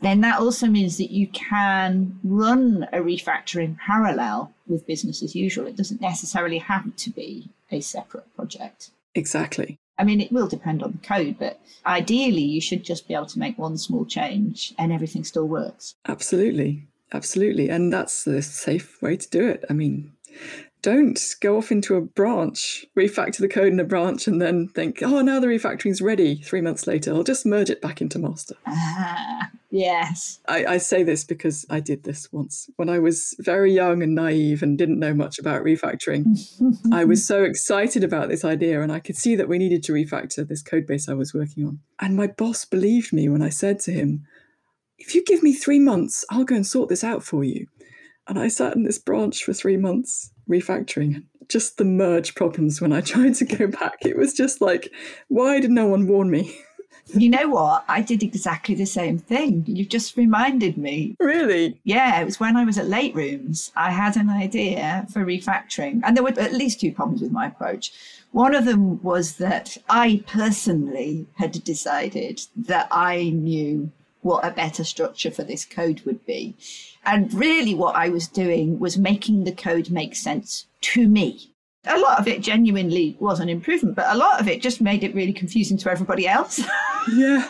[0.00, 5.36] then that also means that you can run a refactor in parallel with business as
[5.36, 5.66] usual.
[5.66, 8.90] It doesn't necessarily have to be a separate project.
[9.14, 9.78] Exactly.
[9.98, 13.26] I mean, it will depend on the code, but ideally, you should just be able
[13.26, 15.94] to make one small change and everything still works.
[16.08, 16.88] Absolutely.
[17.12, 17.68] Absolutely.
[17.68, 19.64] And that's the safe way to do it.
[19.68, 20.12] I mean,
[20.82, 25.00] don't go off into a branch, refactor the code in a branch, and then think,
[25.00, 27.14] oh, now the refactoring's ready three months later.
[27.14, 28.56] I'll just merge it back into master.
[28.66, 30.40] Ah, yes.
[30.48, 32.68] I, I, say this because I did this once.
[32.76, 36.26] When I was very young and naive and didn't know much about refactoring,
[36.92, 39.92] I was so excited about this idea and I could see that we needed to
[39.92, 41.78] refactor this code base I was working on.
[42.00, 44.26] And my boss believed me when I said to him,
[44.98, 47.68] if you give me three months, I'll go and sort this out for you.
[48.28, 51.24] And I sat in this branch for three months refactoring.
[51.48, 53.98] Just the merge problems when I tried to go back.
[54.02, 54.92] It was just like,
[55.28, 56.56] why did no one warn me?
[57.14, 57.84] You know what?
[57.88, 59.64] I did exactly the same thing.
[59.66, 61.16] You've just reminded me.
[61.18, 61.78] Really?
[61.84, 63.72] Yeah, it was when I was at LateRooms.
[63.76, 67.48] I had an idea for refactoring, and there were at least two problems with my
[67.48, 67.92] approach.
[68.30, 73.90] One of them was that I personally had decided that I knew
[74.22, 76.54] what a better structure for this code would be.
[77.04, 81.52] And really, what I was doing was making the code make sense to me.
[81.84, 85.02] A lot of it genuinely was an improvement, but a lot of it just made
[85.02, 86.60] it really confusing to everybody else.
[87.16, 87.48] Yeah.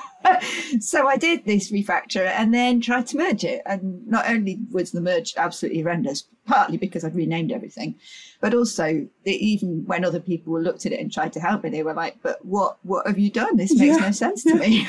[0.80, 3.60] so I did this refactor and then tried to merge it.
[3.66, 7.96] And not only was the merge absolutely horrendous, partly because I'd renamed everything,
[8.40, 11.82] but also even when other people looked at it and tried to help me, they
[11.82, 12.78] were like, "But what?
[12.82, 13.56] What have you done?
[13.56, 14.06] This makes yeah.
[14.06, 14.88] no sense to me."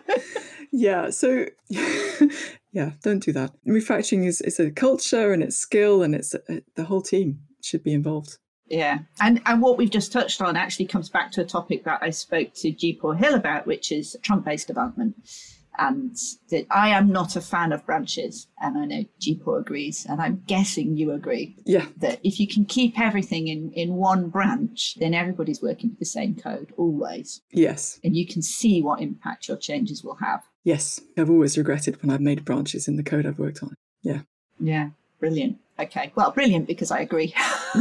[0.70, 1.10] yeah.
[1.10, 1.46] So
[2.72, 3.52] yeah, don't do that.
[3.66, 7.40] Refactoring is, is a culture and it's skill and it's a, uh, the whole team
[7.62, 8.38] should be involved.
[8.70, 12.00] Yeah, and and what we've just touched on actually comes back to a topic that
[12.02, 15.16] I spoke to Geepaw Hill about, which is trunk-based development,
[15.78, 16.14] and
[16.50, 20.42] that I am not a fan of branches, and I know Geepaw agrees, and I'm
[20.46, 21.56] guessing you agree.
[21.64, 25.98] Yeah, that if you can keep everything in in one branch, then everybody's working with
[25.98, 27.40] the same code always.
[27.50, 30.42] Yes, and you can see what impact your changes will have.
[30.68, 33.74] Yes, I've always regretted when I've made branches in the code I've worked on.
[34.02, 34.20] Yeah.
[34.60, 35.56] Yeah, brilliant.
[35.78, 37.32] Okay, well, brilliant because I agree.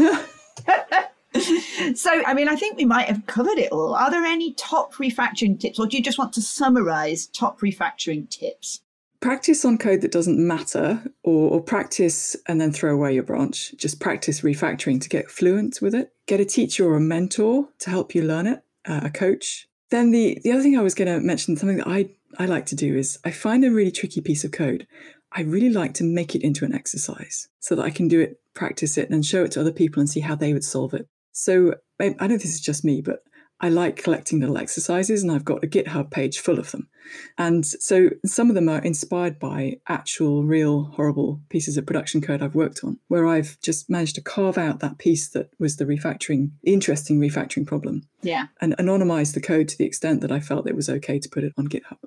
[1.94, 3.94] so, I mean, I think we might have covered it all.
[3.94, 8.30] Are there any top refactoring tips, or do you just want to summarize top refactoring
[8.30, 8.80] tips?
[9.20, 13.76] Practice on code that doesn't matter, or, or, practice and then throw away your branch.
[13.76, 16.14] Just practice refactoring to get fluent with it.
[16.26, 19.68] Get a teacher or a mentor to help you learn it, uh, a coach.
[19.90, 22.66] Then the, the other thing I was going to mention, something that I I like
[22.68, 24.88] to do is I find a really tricky piece of code.
[25.32, 28.40] I really like to make it into an exercise so that I can do it,
[28.54, 31.08] practice it, and show it to other people and see how they would solve it.
[31.32, 33.24] So I know this is just me, but
[33.60, 36.90] I like collecting little exercises and I've got a GitHub page full of them.
[37.38, 42.44] And so some of them are inspired by actual, real, horrible pieces of production code
[42.44, 45.86] I've worked on, where I've just managed to carve out that piece that was the
[45.86, 48.08] refactoring, interesting refactoring problem.
[48.22, 48.48] Yeah.
[48.62, 51.44] And anonymize the code to the extent that I felt it was okay to put
[51.44, 51.98] it on GitHub.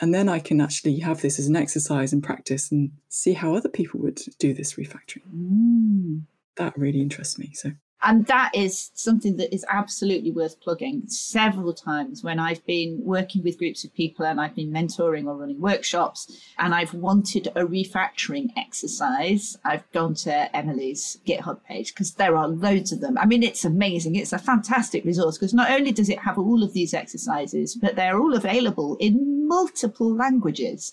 [0.00, 3.54] And then I can actually have this as an exercise and practice and see how
[3.54, 5.22] other people would do this refactoring.
[5.34, 6.22] Mm.
[6.56, 7.52] That really interests me.
[7.54, 11.02] So and that is something that is absolutely worth plugging.
[11.08, 15.36] Several times when I've been working with groups of people and I've been mentoring or
[15.36, 22.14] running workshops and I've wanted a refactoring exercise, I've gone to Emily's GitHub page because
[22.14, 23.18] there are loads of them.
[23.18, 24.14] I mean, it's amazing.
[24.14, 27.96] It's a fantastic resource because not only does it have all of these exercises, but
[27.96, 30.92] they're all available in multiple languages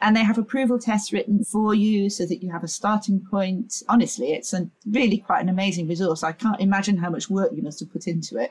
[0.00, 3.82] and they have approval tests written for you so that you have a starting point.
[3.88, 6.22] Honestly, it's a really quite an amazing resource.
[6.22, 8.50] I can't imagine how much work you must have put into it.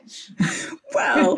[0.94, 1.36] well,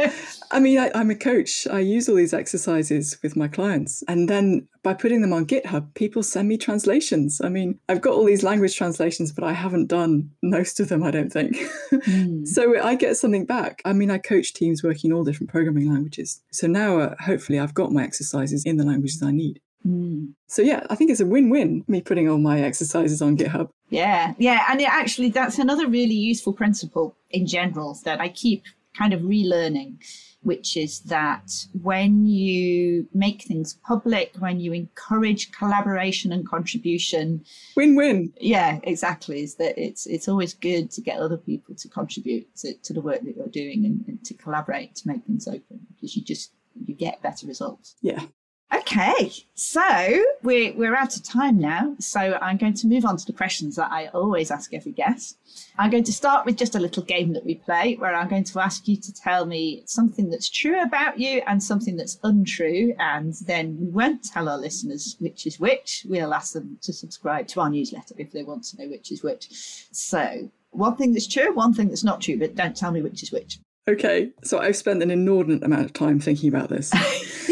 [0.50, 1.66] I mean, I, I'm a coach.
[1.66, 5.92] I use all these exercises with my clients, and then by putting them on GitHub,
[5.94, 7.40] people send me translations.
[7.42, 11.02] I mean, I've got all these language translations, but I haven't done most of them,
[11.02, 11.56] I don't think.
[11.90, 12.46] Mm.
[12.46, 13.82] so I get something back.
[13.84, 16.40] I mean, I coach teams working all different programming languages.
[16.52, 19.60] So now, uh, hopefully, I've got my exercises in the languages I need.
[19.86, 20.34] Mm.
[20.46, 23.70] So yeah, I think it's a win-win me putting all my exercises on GitHub.
[23.88, 28.64] Yeah, yeah, and it actually that's another really useful principle in general that I keep
[28.96, 29.98] kind of relearning,
[30.42, 37.44] which is that when you make things public, when you encourage collaboration and contribution,
[37.76, 38.32] win-win.
[38.40, 39.42] Yeah, exactly.
[39.42, 43.00] Is that it's it's always good to get other people to contribute to, to the
[43.00, 46.52] work that you're doing and, and to collaborate to make things open because you just
[46.84, 47.96] you get better results.
[48.02, 48.24] Yeah,
[48.74, 51.94] Okay, so we're, we're out of time now.
[52.00, 55.38] So I'm going to move on to the questions that I always ask every guest.
[55.78, 58.44] I'm going to start with just a little game that we play where I'm going
[58.44, 62.94] to ask you to tell me something that's true about you and something that's untrue.
[62.98, 66.04] And then we won't tell our listeners which is which.
[66.08, 69.22] We'll ask them to subscribe to our newsletter if they want to know which is
[69.22, 69.48] which.
[69.92, 73.22] So, one thing that's true, one thing that's not true, but don't tell me which
[73.22, 73.60] is which.
[73.88, 76.92] Okay, so I've spent an inordinate amount of time thinking about this.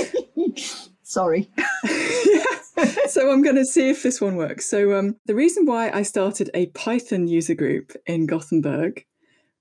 [1.15, 1.49] Sorry.
[3.07, 4.67] so I'm going to see if this one works.
[4.67, 9.05] So um, the reason why I started a Python user group in Gothenburg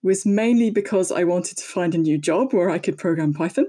[0.01, 3.67] was mainly because I wanted to find a new job where I could program Python.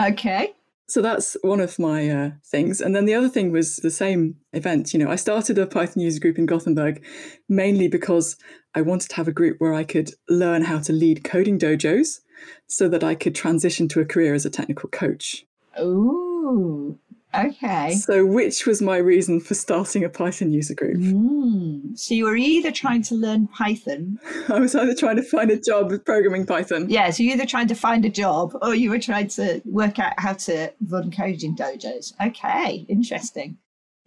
[0.00, 0.52] Okay.
[0.88, 2.82] So that's one of my uh, things.
[2.82, 4.92] And then the other thing was the same event.
[4.92, 7.02] You know, I started a Python user group in Gothenburg
[7.48, 8.36] mainly because
[8.74, 12.20] I wanted to have a group where I could learn how to lead coding dojos
[12.66, 15.46] so that I could transition to a career as a technical coach.
[15.80, 16.98] Ooh,
[17.34, 17.94] okay.
[17.94, 20.96] So, which was my reason for starting a Python user group?
[20.96, 21.98] Mm.
[21.98, 24.18] So, you were either trying to learn Python.
[24.48, 26.88] I was either trying to find a job with programming Python.
[26.88, 29.98] Yeah, so you're either trying to find a job or you were trying to work
[29.98, 32.12] out how to run coding dojos.
[32.24, 33.58] Okay, interesting.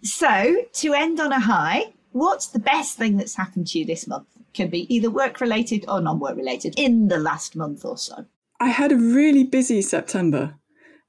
[0.03, 4.07] So, to end on a high, what's the best thing that's happened to you this
[4.07, 4.27] month?
[4.53, 8.25] Can be either work related or non work related in the last month or so.
[8.59, 10.55] I had a really busy September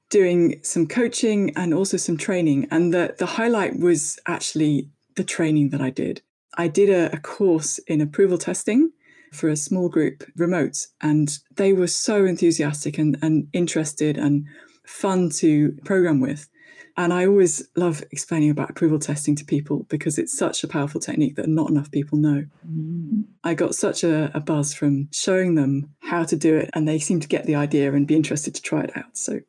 [0.09, 2.67] doing some coaching and also some training.
[2.71, 6.21] And the, the highlight was actually the training that I did.
[6.57, 8.91] I did a, a course in approval testing
[9.33, 14.45] for a small group remote, and they were so enthusiastic and, and interested and
[14.85, 16.47] fun to program with.
[16.97, 20.99] And I always love explaining about approval testing to people because it's such a powerful
[20.99, 22.45] technique that not enough people know.
[22.67, 23.25] Mm.
[23.43, 26.97] I got such a, a, buzz from showing them how to do it, and they
[26.97, 29.15] seemed to get the idea and be interested to try it out.
[29.15, 29.41] So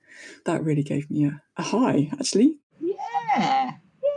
[0.44, 2.58] that really gave me a, a high, actually.
[2.80, 3.72] Yeah,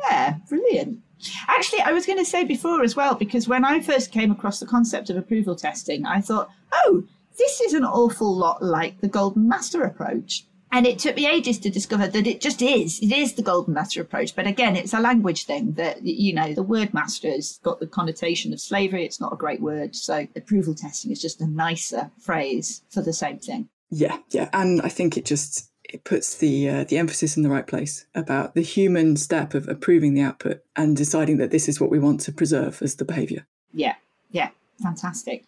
[0.09, 0.99] yeah, brilliant.
[1.47, 4.59] Actually, I was going to say before as well, because when I first came across
[4.59, 7.03] the concept of approval testing, I thought, oh,
[7.37, 10.45] this is an awful lot like the Golden Master approach.
[10.71, 12.99] And it took me ages to discover that it just is.
[13.01, 14.35] It is the golden master approach.
[14.35, 17.87] But again, it's a language thing that, you know, the word master has got the
[17.87, 19.05] connotation of slavery.
[19.05, 19.95] It's not a great word.
[19.95, 23.67] So approval testing is just a nicer phrase for the same thing.
[23.89, 24.49] Yeah, yeah.
[24.53, 28.05] And I think it just it puts the uh, the emphasis in the right place
[28.15, 31.99] about the human step of approving the output and deciding that this is what we
[31.99, 33.45] want to preserve as the behavior.
[33.73, 33.95] Yeah,
[34.31, 34.51] yeah.
[34.81, 35.45] Fantastic.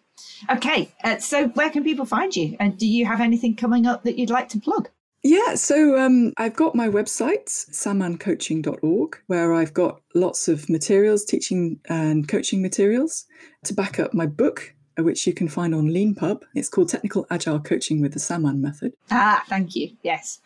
[0.50, 2.56] Okay, uh, so where can people find you?
[2.60, 4.90] And do you have anything coming up that you'd like to plug?
[5.26, 11.80] Yeah, so um, I've got my website, sammancoaching.org, where I've got lots of materials, teaching
[11.88, 13.24] and coaching materials
[13.64, 16.42] to back up my book, uh, which you can find on LeanPub.
[16.54, 18.92] It's called Technical Agile Coaching with the Samman Method.
[19.10, 19.96] Ah, thank you.
[20.02, 20.40] Yes.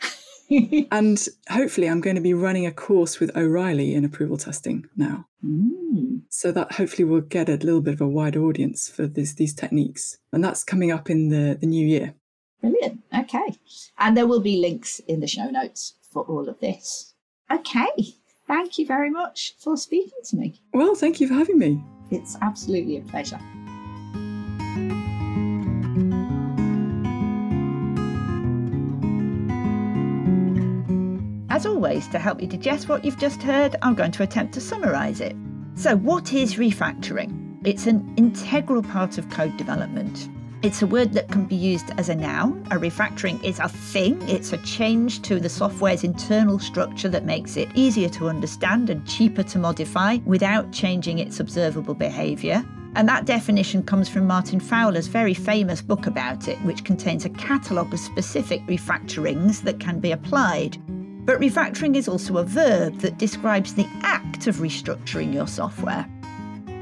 [0.93, 5.27] and hopefully, I'm going to be running a course with O'Reilly in approval testing now.
[5.45, 6.23] Mm.
[6.29, 9.55] So that hopefully will get a little bit of a wider audience for this, these
[9.55, 10.19] techniques.
[10.33, 12.15] And that's coming up in the, the new year.
[12.61, 13.03] Brilliant.
[13.17, 13.55] Okay.
[13.99, 17.15] And there will be links in the show notes for all of this.
[17.51, 18.15] Okay.
[18.47, 20.61] Thank you very much for speaking to me.
[20.73, 21.83] Well, thank you for having me.
[22.11, 23.39] It's absolutely a pleasure.
[31.51, 34.61] As always, to help you digest what you've just heard, I'm going to attempt to
[34.61, 35.37] summarise it.
[35.75, 37.59] So, what is refactoring?
[37.65, 40.29] It's an integral part of code development.
[40.61, 42.67] It's a word that can be used as a noun.
[42.73, 47.57] A refactoring is a thing, it's a change to the software's internal structure that makes
[47.57, 52.65] it easier to understand and cheaper to modify without changing its observable behaviour.
[52.97, 57.31] And that definition comes from Martin Fowler's very famous book about it, which contains a
[57.31, 60.77] catalogue of specific refactorings that can be applied.
[61.25, 66.09] But refactoring is also a verb that describes the act of restructuring your software.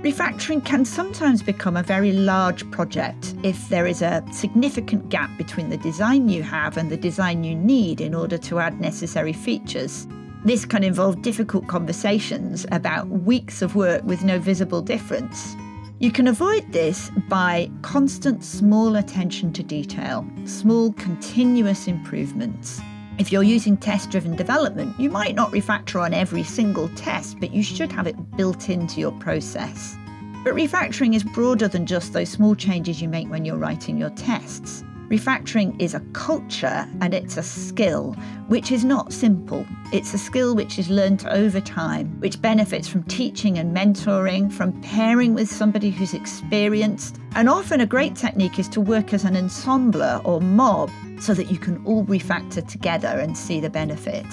[0.06, 5.68] Refactoring can sometimes become a very large project if there is a significant gap between
[5.68, 10.06] the design you have and the design you need in order to add necessary features.
[10.44, 15.56] This can involve difficult conversations about weeks of work with no visible difference.
[15.98, 22.80] You can avoid this by constant small attention to detail, small continuous improvements.
[23.18, 27.50] If you're using test driven development, you might not refactor on every single test, but
[27.50, 29.96] you should have it built into your process.
[30.44, 34.10] But refactoring is broader than just those small changes you make when you're writing your
[34.10, 34.84] tests.
[35.08, 38.12] Refactoring is a culture and it's a skill,
[38.48, 39.64] which is not simple.
[39.92, 44.78] It's a skill which is learned over time, which benefits from teaching and mentoring, from
[44.82, 47.18] pairing with somebody who's experienced.
[47.34, 51.50] And often a great technique is to work as an ensemble or mob so that
[51.50, 54.26] you can all refactor together and see the benefit.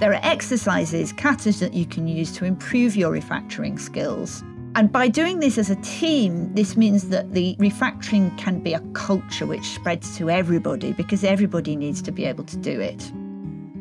[0.00, 4.42] There are exercises, katas that you can use to improve your refactoring skills.
[4.76, 8.80] And by doing this as a team, this means that the refactoring can be a
[8.92, 13.12] culture which spreads to everybody because everybody needs to be able to do it.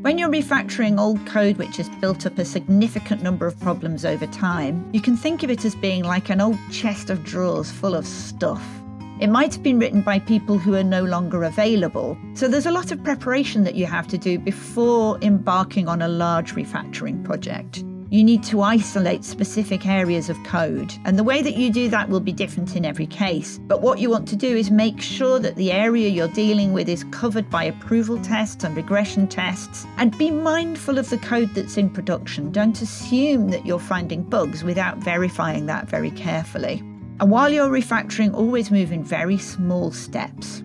[0.04, 4.28] When you're refactoring old code which has built up a significant number of problems over
[4.28, 7.96] time, you can think of it as being like an old chest of drawers full
[7.96, 8.83] of stuff.
[9.24, 12.72] It might have been written by people who are no longer available, so there's a
[12.72, 17.86] lot of preparation that you have to do before embarking on a large refactoring project.
[18.10, 20.94] you need to isolate specific areas of code.
[21.04, 23.58] And the way that you do that will be different in every case.
[23.64, 26.88] But what you want to do is make sure that the area you're dealing with
[26.88, 29.88] is covered by approval tests and regression tests.
[29.98, 32.52] And be mindful of the code that's in production.
[32.52, 36.84] Don't assume that you're finding bugs without verifying that very carefully.
[37.24, 40.62] And while you're refactoring, always move in very small steps.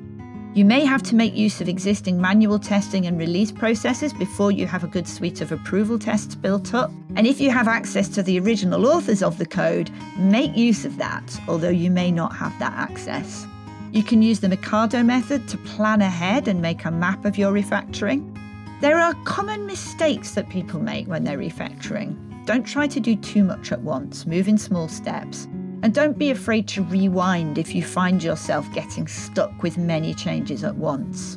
[0.55, 4.67] You may have to make use of existing manual testing and release processes before you
[4.67, 6.91] have a good suite of approval tests built up.
[7.15, 10.97] And if you have access to the original authors of the code, make use of
[10.97, 13.47] that, although you may not have that access.
[13.93, 17.53] You can use the Mikado method to plan ahead and make a map of your
[17.53, 18.37] refactoring.
[18.81, 22.17] There are common mistakes that people make when they're refactoring.
[22.47, 25.47] Don't try to do too much at once, move in small steps.
[25.83, 30.65] And don't be afraid to rewind if you find yourself getting stuck with many changes
[30.65, 31.37] at once.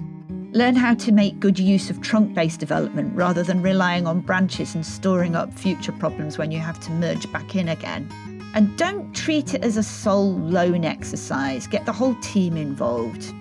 [0.52, 4.76] Learn how to make good use of trunk based development rather than relying on branches
[4.76, 8.10] and storing up future problems when you have to merge back in again.
[8.54, 13.32] And don't treat it as a sole lone exercise, get the whole team involved.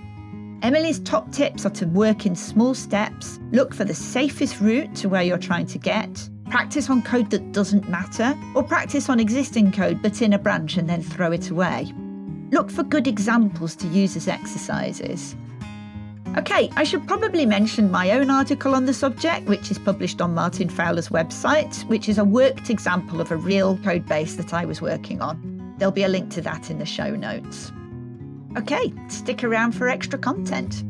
[0.62, 5.08] Emily's top tips are to work in small steps, look for the safest route to
[5.08, 9.72] where you're trying to get, practice on code that doesn't matter, or practice on existing
[9.72, 11.92] code but in a branch and then throw it away.
[12.50, 15.36] Look for good examples to use as exercises.
[16.36, 20.34] Okay, I should probably mention my own article on the subject, which is published on
[20.34, 24.64] Martin Fowler's website, which is a worked example of a real code base that I
[24.64, 25.74] was working on.
[25.78, 27.72] There'll be a link to that in the show notes.
[28.56, 30.84] Okay, stick around for extra content.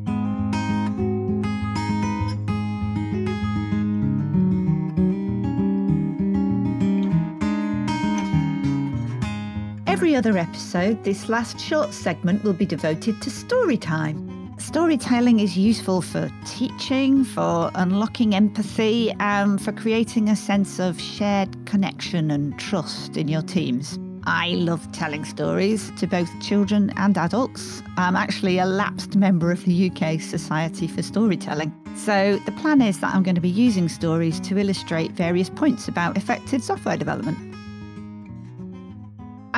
[10.21, 14.55] Other episode, this last short segment will be devoted to story time.
[14.59, 21.49] Storytelling is useful for teaching, for unlocking empathy, and for creating a sense of shared
[21.64, 23.99] connection and trust in your teams.
[24.27, 27.83] I love telling stories to both children and adults.
[27.97, 31.73] I'm actually a lapsed member of the UK Society for Storytelling.
[31.97, 35.89] So, the plan is that I'm going to be using stories to illustrate various points
[35.89, 37.49] about effective software development.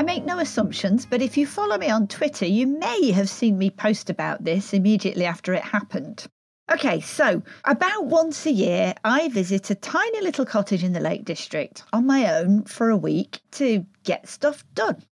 [0.03, 3.57] I make no assumptions, but if you follow me on Twitter, you may have seen
[3.57, 6.27] me post about this immediately after it happened.
[6.69, 11.25] Okay, so about once a year, I visit a tiny little cottage in the Lake
[11.25, 15.05] District on my own for a week to get stuff done.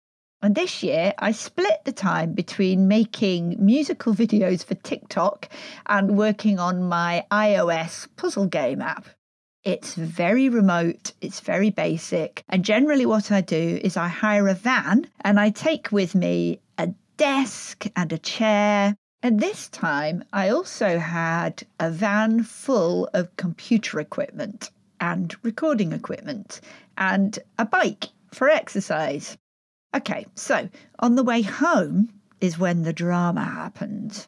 [0.41, 5.49] And this year, I split the time between making musical videos for TikTok
[5.85, 9.05] and working on my iOS puzzle game app.
[9.65, 12.43] It's very remote, it's very basic.
[12.47, 16.61] And generally, what I do is I hire a van and I take with me
[16.77, 18.95] a desk and a chair.
[19.21, 26.61] And this time, I also had a van full of computer equipment and recording equipment
[26.97, 29.37] and a bike for exercise.
[29.93, 34.25] Okay, so on the way home is when the drama happened.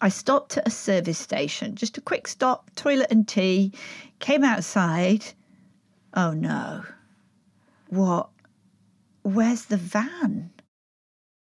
[0.00, 3.72] I stopped at a service station, just a quick stop, toilet and tea,
[4.20, 5.24] came outside.
[6.14, 6.84] Oh no.
[7.88, 8.28] What?
[9.22, 10.50] Where's the van?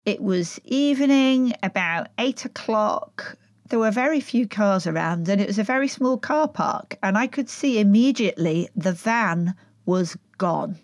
[0.05, 3.39] It was evening, about eight o'clock.
[3.71, 6.99] There were very few cars around, and it was a very small car park.
[7.03, 9.55] And I could see immediately the van
[9.87, 10.79] was gone.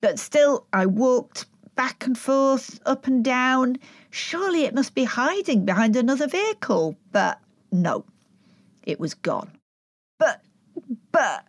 [0.00, 1.46] But still, I walked
[1.80, 3.78] back and forth, up and down.
[4.10, 6.94] Surely it must be hiding behind another vehicle.
[7.10, 7.40] But
[7.72, 8.04] no,
[8.82, 9.50] it was gone.
[10.18, 10.42] But,
[11.10, 11.42] but,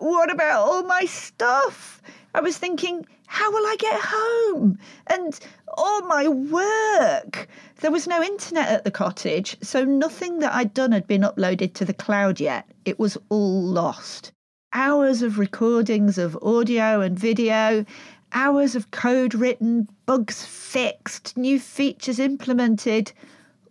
[0.00, 2.02] what about all my stuff?
[2.34, 4.76] I was thinking, how will I get home?
[5.06, 5.38] And
[5.78, 7.46] all my work.
[7.76, 11.74] There was no internet at the cottage, so nothing that I'd done had been uploaded
[11.74, 12.68] to the cloud yet.
[12.84, 14.32] It was all lost.
[14.72, 17.84] Hours of recordings of audio and video,
[18.32, 23.12] hours of code written, bugs fixed, new features implemented,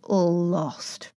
[0.02, 1.12] all lost.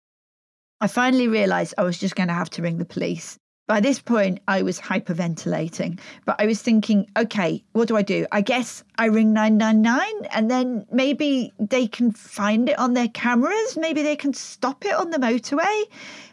[0.81, 3.39] I finally realised I was just going to have to ring the police.
[3.67, 8.25] By this point, I was hyperventilating, but I was thinking, okay, what do I do?
[8.31, 13.77] I guess I ring 999 and then maybe they can find it on their cameras.
[13.77, 15.83] Maybe they can stop it on the motorway.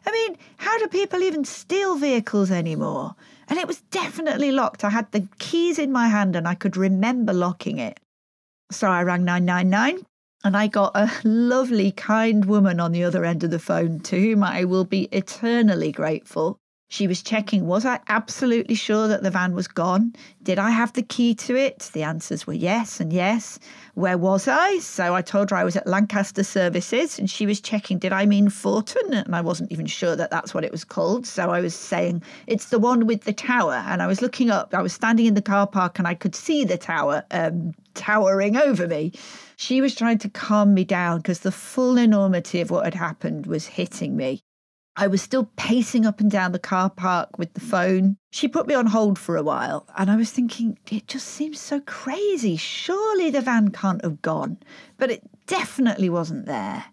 [0.05, 3.15] I mean, how do people even steal vehicles anymore?
[3.47, 4.83] And it was definitely locked.
[4.83, 7.99] I had the keys in my hand and I could remember locking it.
[8.71, 10.05] So I rang 999
[10.43, 14.19] and I got a lovely, kind woman on the other end of the phone to
[14.19, 16.59] whom I will be eternally grateful.
[16.93, 20.13] She was checking, was I absolutely sure that the van was gone?
[20.43, 21.89] Did I have the key to it?
[21.91, 23.57] The answers were yes and yes.
[23.95, 24.77] Where was I?
[24.77, 28.27] So I told her I was at Lancaster Services and she was checking, did I
[28.27, 29.11] mean Forton?
[29.11, 31.25] And I wasn't even sure that that's what it was called.
[31.25, 33.83] So I was saying, it's the one with the tower.
[33.87, 36.35] And I was looking up, I was standing in the car park and I could
[36.35, 39.13] see the tower um, towering over me.
[39.55, 43.47] She was trying to calm me down because the full enormity of what had happened
[43.47, 44.43] was hitting me.
[44.95, 48.17] I was still pacing up and down the car park with the phone.
[48.31, 51.59] She put me on hold for a while, and I was thinking, it just seems
[51.59, 52.57] so crazy.
[52.57, 54.59] Surely the van can't have gone,
[54.97, 56.85] but it definitely wasn't there.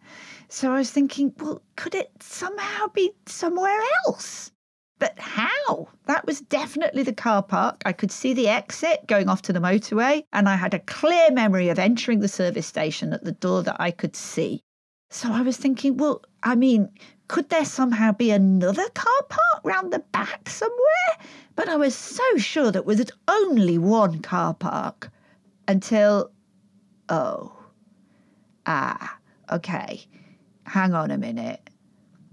[0.49, 4.51] So I was thinking, well, could it somehow be somewhere else?
[4.99, 5.89] But how?
[6.07, 7.83] That was definitely the car park.
[7.85, 11.31] I could see the exit going off to the motorway, and I had a clear
[11.31, 14.63] memory of entering the service station at the door that I could see.
[15.11, 16.89] So I was thinking, well, I mean,
[17.31, 21.13] could there somehow be another car park round the back somewhere?
[21.55, 25.13] But I was so sure that was only one car park
[25.69, 26.33] until.
[27.09, 27.57] Oh.
[28.67, 29.17] Ah,
[29.49, 30.05] okay.
[30.67, 31.71] Hang on a minute.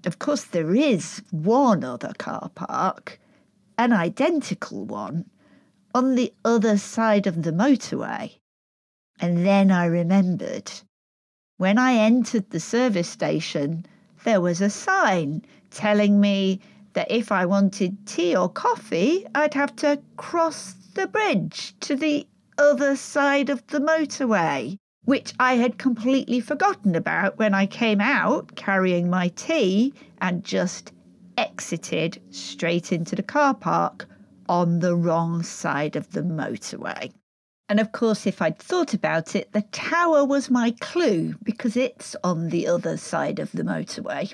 [0.04, 3.20] Of course, there is one other car park,
[3.78, 5.30] an identical one,
[5.94, 8.40] on the other side of the motorway.
[9.20, 10.72] And then I remembered.
[11.58, 13.86] When I entered the service station,
[14.24, 15.42] there was a sign
[15.72, 16.60] telling me
[16.94, 22.28] that if I wanted tea or coffee, I'd have to cross the bridge to the
[22.58, 28.56] other side of the motorway, which I had completely forgotten about when I came out
[28.56, 30.92] carrying my tea and just
[31.38, 34.08] exited straight into the car park
[34.50, 37.12] on the wrong side of the motorway.
[37.70, 42.16] And of course, if I'd thought about it, the tower was my clue because it's
[42.24, 44.34] on the other side of the motorway.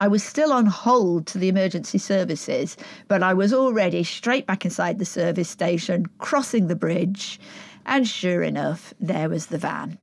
[0.00, 2.76] I was still on hold to the emergency services,
[3.06, 7.38] but I was already straight back inside the service station, crossing the bridge,
[7.86, 9.98] and sure enough, there was the van.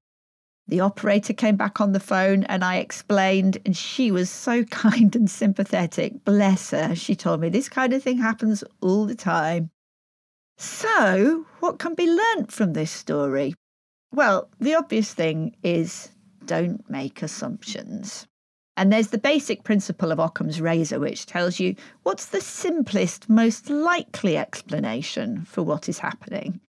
[0.67, 5.13] The operator came back on the phone and I explained, and she was so kind
[5.17, 6.23] and sympathetic.
[6.23, 6.95] Bless her.
[6.95, 9.69] She told me this kind of thing happens all the time.
[10.63, 13.55] So, what can be learnt from this story?
[14.13, 16.11] Well, the obvious thing is
[16.45, 18.27] don't make assumptions.
[18.77, 23.71] And there's the basic principle of Occam's razor, which tells you what's the simplest, most
[23.71, 26.61] likely explanation for what is happening.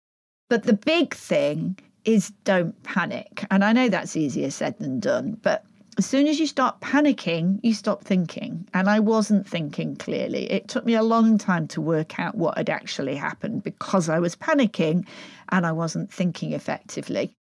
[0.49, 3.45] But the big thing is don't panic.
[3.51, 5.65] And I know that's easier said than done, but
[5.97, 8.67] as soon as you start panicking, you stop thinking.
[8.73, 10.49] And I wasn't thinking clearly.
[10.49, 14.19] It took me a long time to work out what had actually happened because I
[14.19, 15.05] was panicking
[15.49, 17.35] and I wasn't thinking effectively.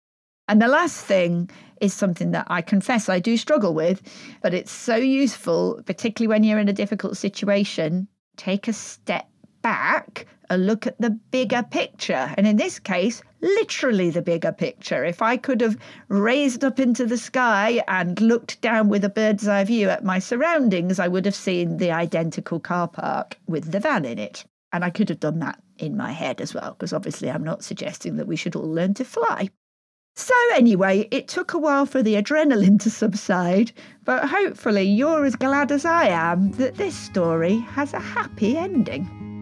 [0.47, 1.49] And the last thing
[1.81, 4.01] is something that I confess I do struggle with,
[4.41, 8.07] but it's so useful, particularly when you're in a difficult situation.
[8.37, 9.27] Take a step
[9.67, 12.33] back a look at the bigger picture.
[12.37, 15.03] And in this case, literally the bigger picture.
[15.03, 19.45] If I could have raised up into the sky and looked down with a bird's
[19.45, 23.81] eye view at my surroundings, I would have seen the identical car park with the
[23.81, 24.45] van in it.
[24.71, 27.65] And I could have done that in my head as well, because obviously I'm not
[27.65, 29.49] suggesting that we should all learn to fly.
[30.15, 33.73] So, anyway, it took a while for the adrenaline to subside,
[34.05, 39.36] but hopefully you're as glad as I am that this story has a happy ending.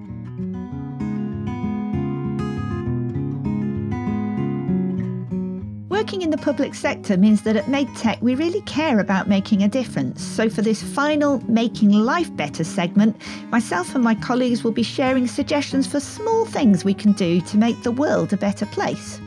[6.06, 9.68] Working in the public sector means that at MadeTech we really care about making a
[9.68, 10.22] difference.
[10.22, 15.26] So, for this final Making Life Better segment, myself and my colleagues will be sharing
[15.26, 19.20] suggestions for small things we can do to make the world a better place.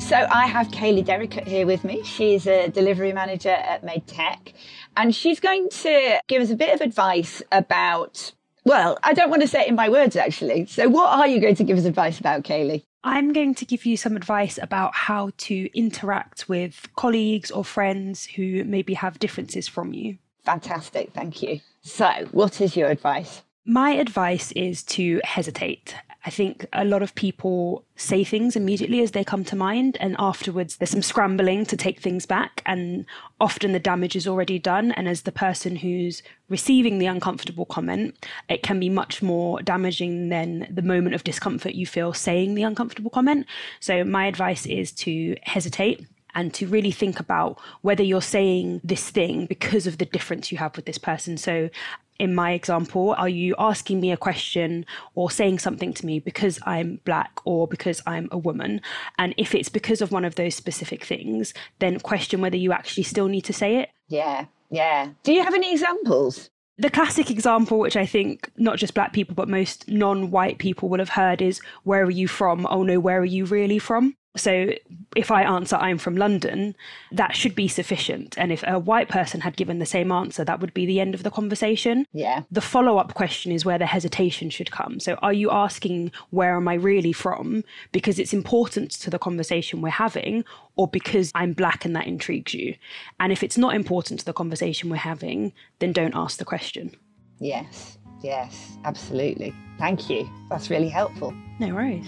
[0.00, 2.02] So, I have Kaylee Derrickott here with me.
[2.02, 4.52] She's a delivery manager at MadeTech,
[4.96, 8.32] and she's going to give us a bit of advice about
[8.64, 10.66] well, I don't want to say it in my words actually.
[10.66, 12.82] So, what are you going to give us advice about, Kaylee?
[13.06, 18.26] I'm going to give you some advice about how to interact with colleagues or friends
[18.26, 20.18] who maybe have differences from you.
[20.44, 21.60] Fantastic, thank you.
[21.82, 23.42] So, what is your advice?
[23.64, 25.94] My advice is to hesitate
[26.26, 30.16] I think a lot of people say things immediately as they come to mind, and
[30.18, 33.06] afterwards there's some scrambling to take things back, and
[33.40, 34.90] often the damage is already done.
[34.90, 40.28] And as the person who's receiving the uncomfortable comment, it can be much more damaging
[40.28, 43.46] than the moment of discomfort you feel saying the uncomfortable comment.
[43.78, 46.04] So, my advice is to hesitate
[46.34, 50.58] and to really think about whether you're saying this thing because of the difference you
[50.58, 51.38] have with this person.
[51.38, 51.70] So
[52.18, 56.58] in my example, are you asking me a question or saying something to me because
[56.64, 58.80] I'm black or because I'm a woman?
[59.18, 63.04] And if it's because of one of those specific things, then question whether you actually
[63.04, 63.90] still need to say it.
[64.08, 65.10] Yeah, yeah.
[65.22, 66.50] Do you have any examples?
[66.78, 70.88] The classic example, which I think not just black people, but most non white people
[70.88, 72.66] will have heard, is Where are you from?
[72.68, 74.14] Oh no, where are you really from?
[74.36, 74.70] So
[75.14, 76.74] if I answer I'm from London,
[77.12, 78.36] that should be sufficient.
[78.38, 81.14] And if a white person had given the same answer, that would be the end
[81.14, 82.06] of the conversation.
[82.12, 82.42] Yeah.
[82.50, 85.00] The follow up question is where the hesitation should come.
[85.00, 89.80] So are you asking where am I really from because it's important to the conversation
[89.80, 90.44] we're having
[90.76, 92.74] or because I'm black and that intrigues you?
[93.18, 96.94] And if it's not important to the conversation we're having, then don't ask the question.
[97.38, 97.98] Yes.
[98.22, 99.54] Yes, absolutely.
[99.78, 100.28] Thank you.
[100.48, 101.34] That's really helpful.
[101.60, 102.06] No worries.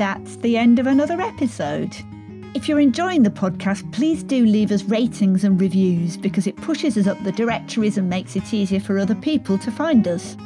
[0.00, 1.94] That's the end of another episode.
[2.54, 6.96] If you're enjoying the podcast, please do leave us ratings and reviews because it pushes
[6.96, 10.38] us up the directories and makes it easier for other people to find us.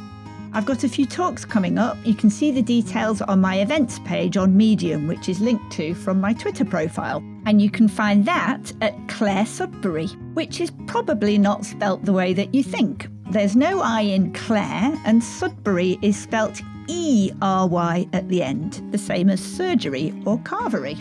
[0.51, 1.95] I've got a few talks coming up.
[2.03, 5.93] You can see the details on my events page on Medium, which is linked to
[5.93, 7.23] from my Twitter profile.
[7.45, 12.33] And you can find that at Clare Sudbery, which is probably not spelt the way
[12.33, 13.07] that you think.
[13.31, 18.81] There's no I in Clare, and Sudbery is spelt E R Y at the end,
[18.91, 20.97] the same as surgery or carvery.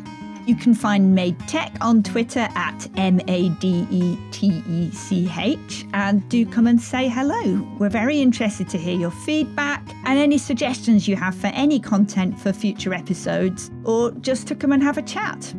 [0.47, 5.31] You can find Made Tech on Twitter at M A D E T E C
[5.39, 7.67] H and do come and say hello.
[7.79, 12.39] We're very interested to hear your feedback and any suggestions you have for any content
[12.39, 15.55] for future episodes or just to come and have a chat.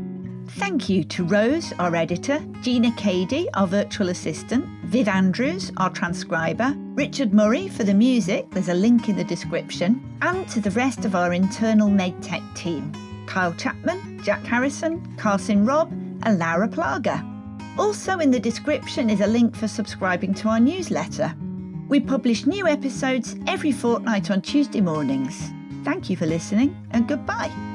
[0.58, 6.74] Thank you to Rose, our editor, Gina Cady, our virtual assistant, Viv Andrews, our transcriber,
[6.94, 11.04] Richard Murray for the music, there's a link in the description, and to the rest
[11.04, 12.94] of our internal Made Tech team
[13.28, 15.92] Kyle Chapman, Jack Harrison, Carson Robb,
[16.24, 17.22] and Lara Plaga.
[17.78, 21.36] Also in the description is a link for subscribing to our newsletter.
[21.90, 25.52] We publish new episodes every fortnight on Tuesday mornings.
[25.84, 27.75] Thank you for listening and goodbye.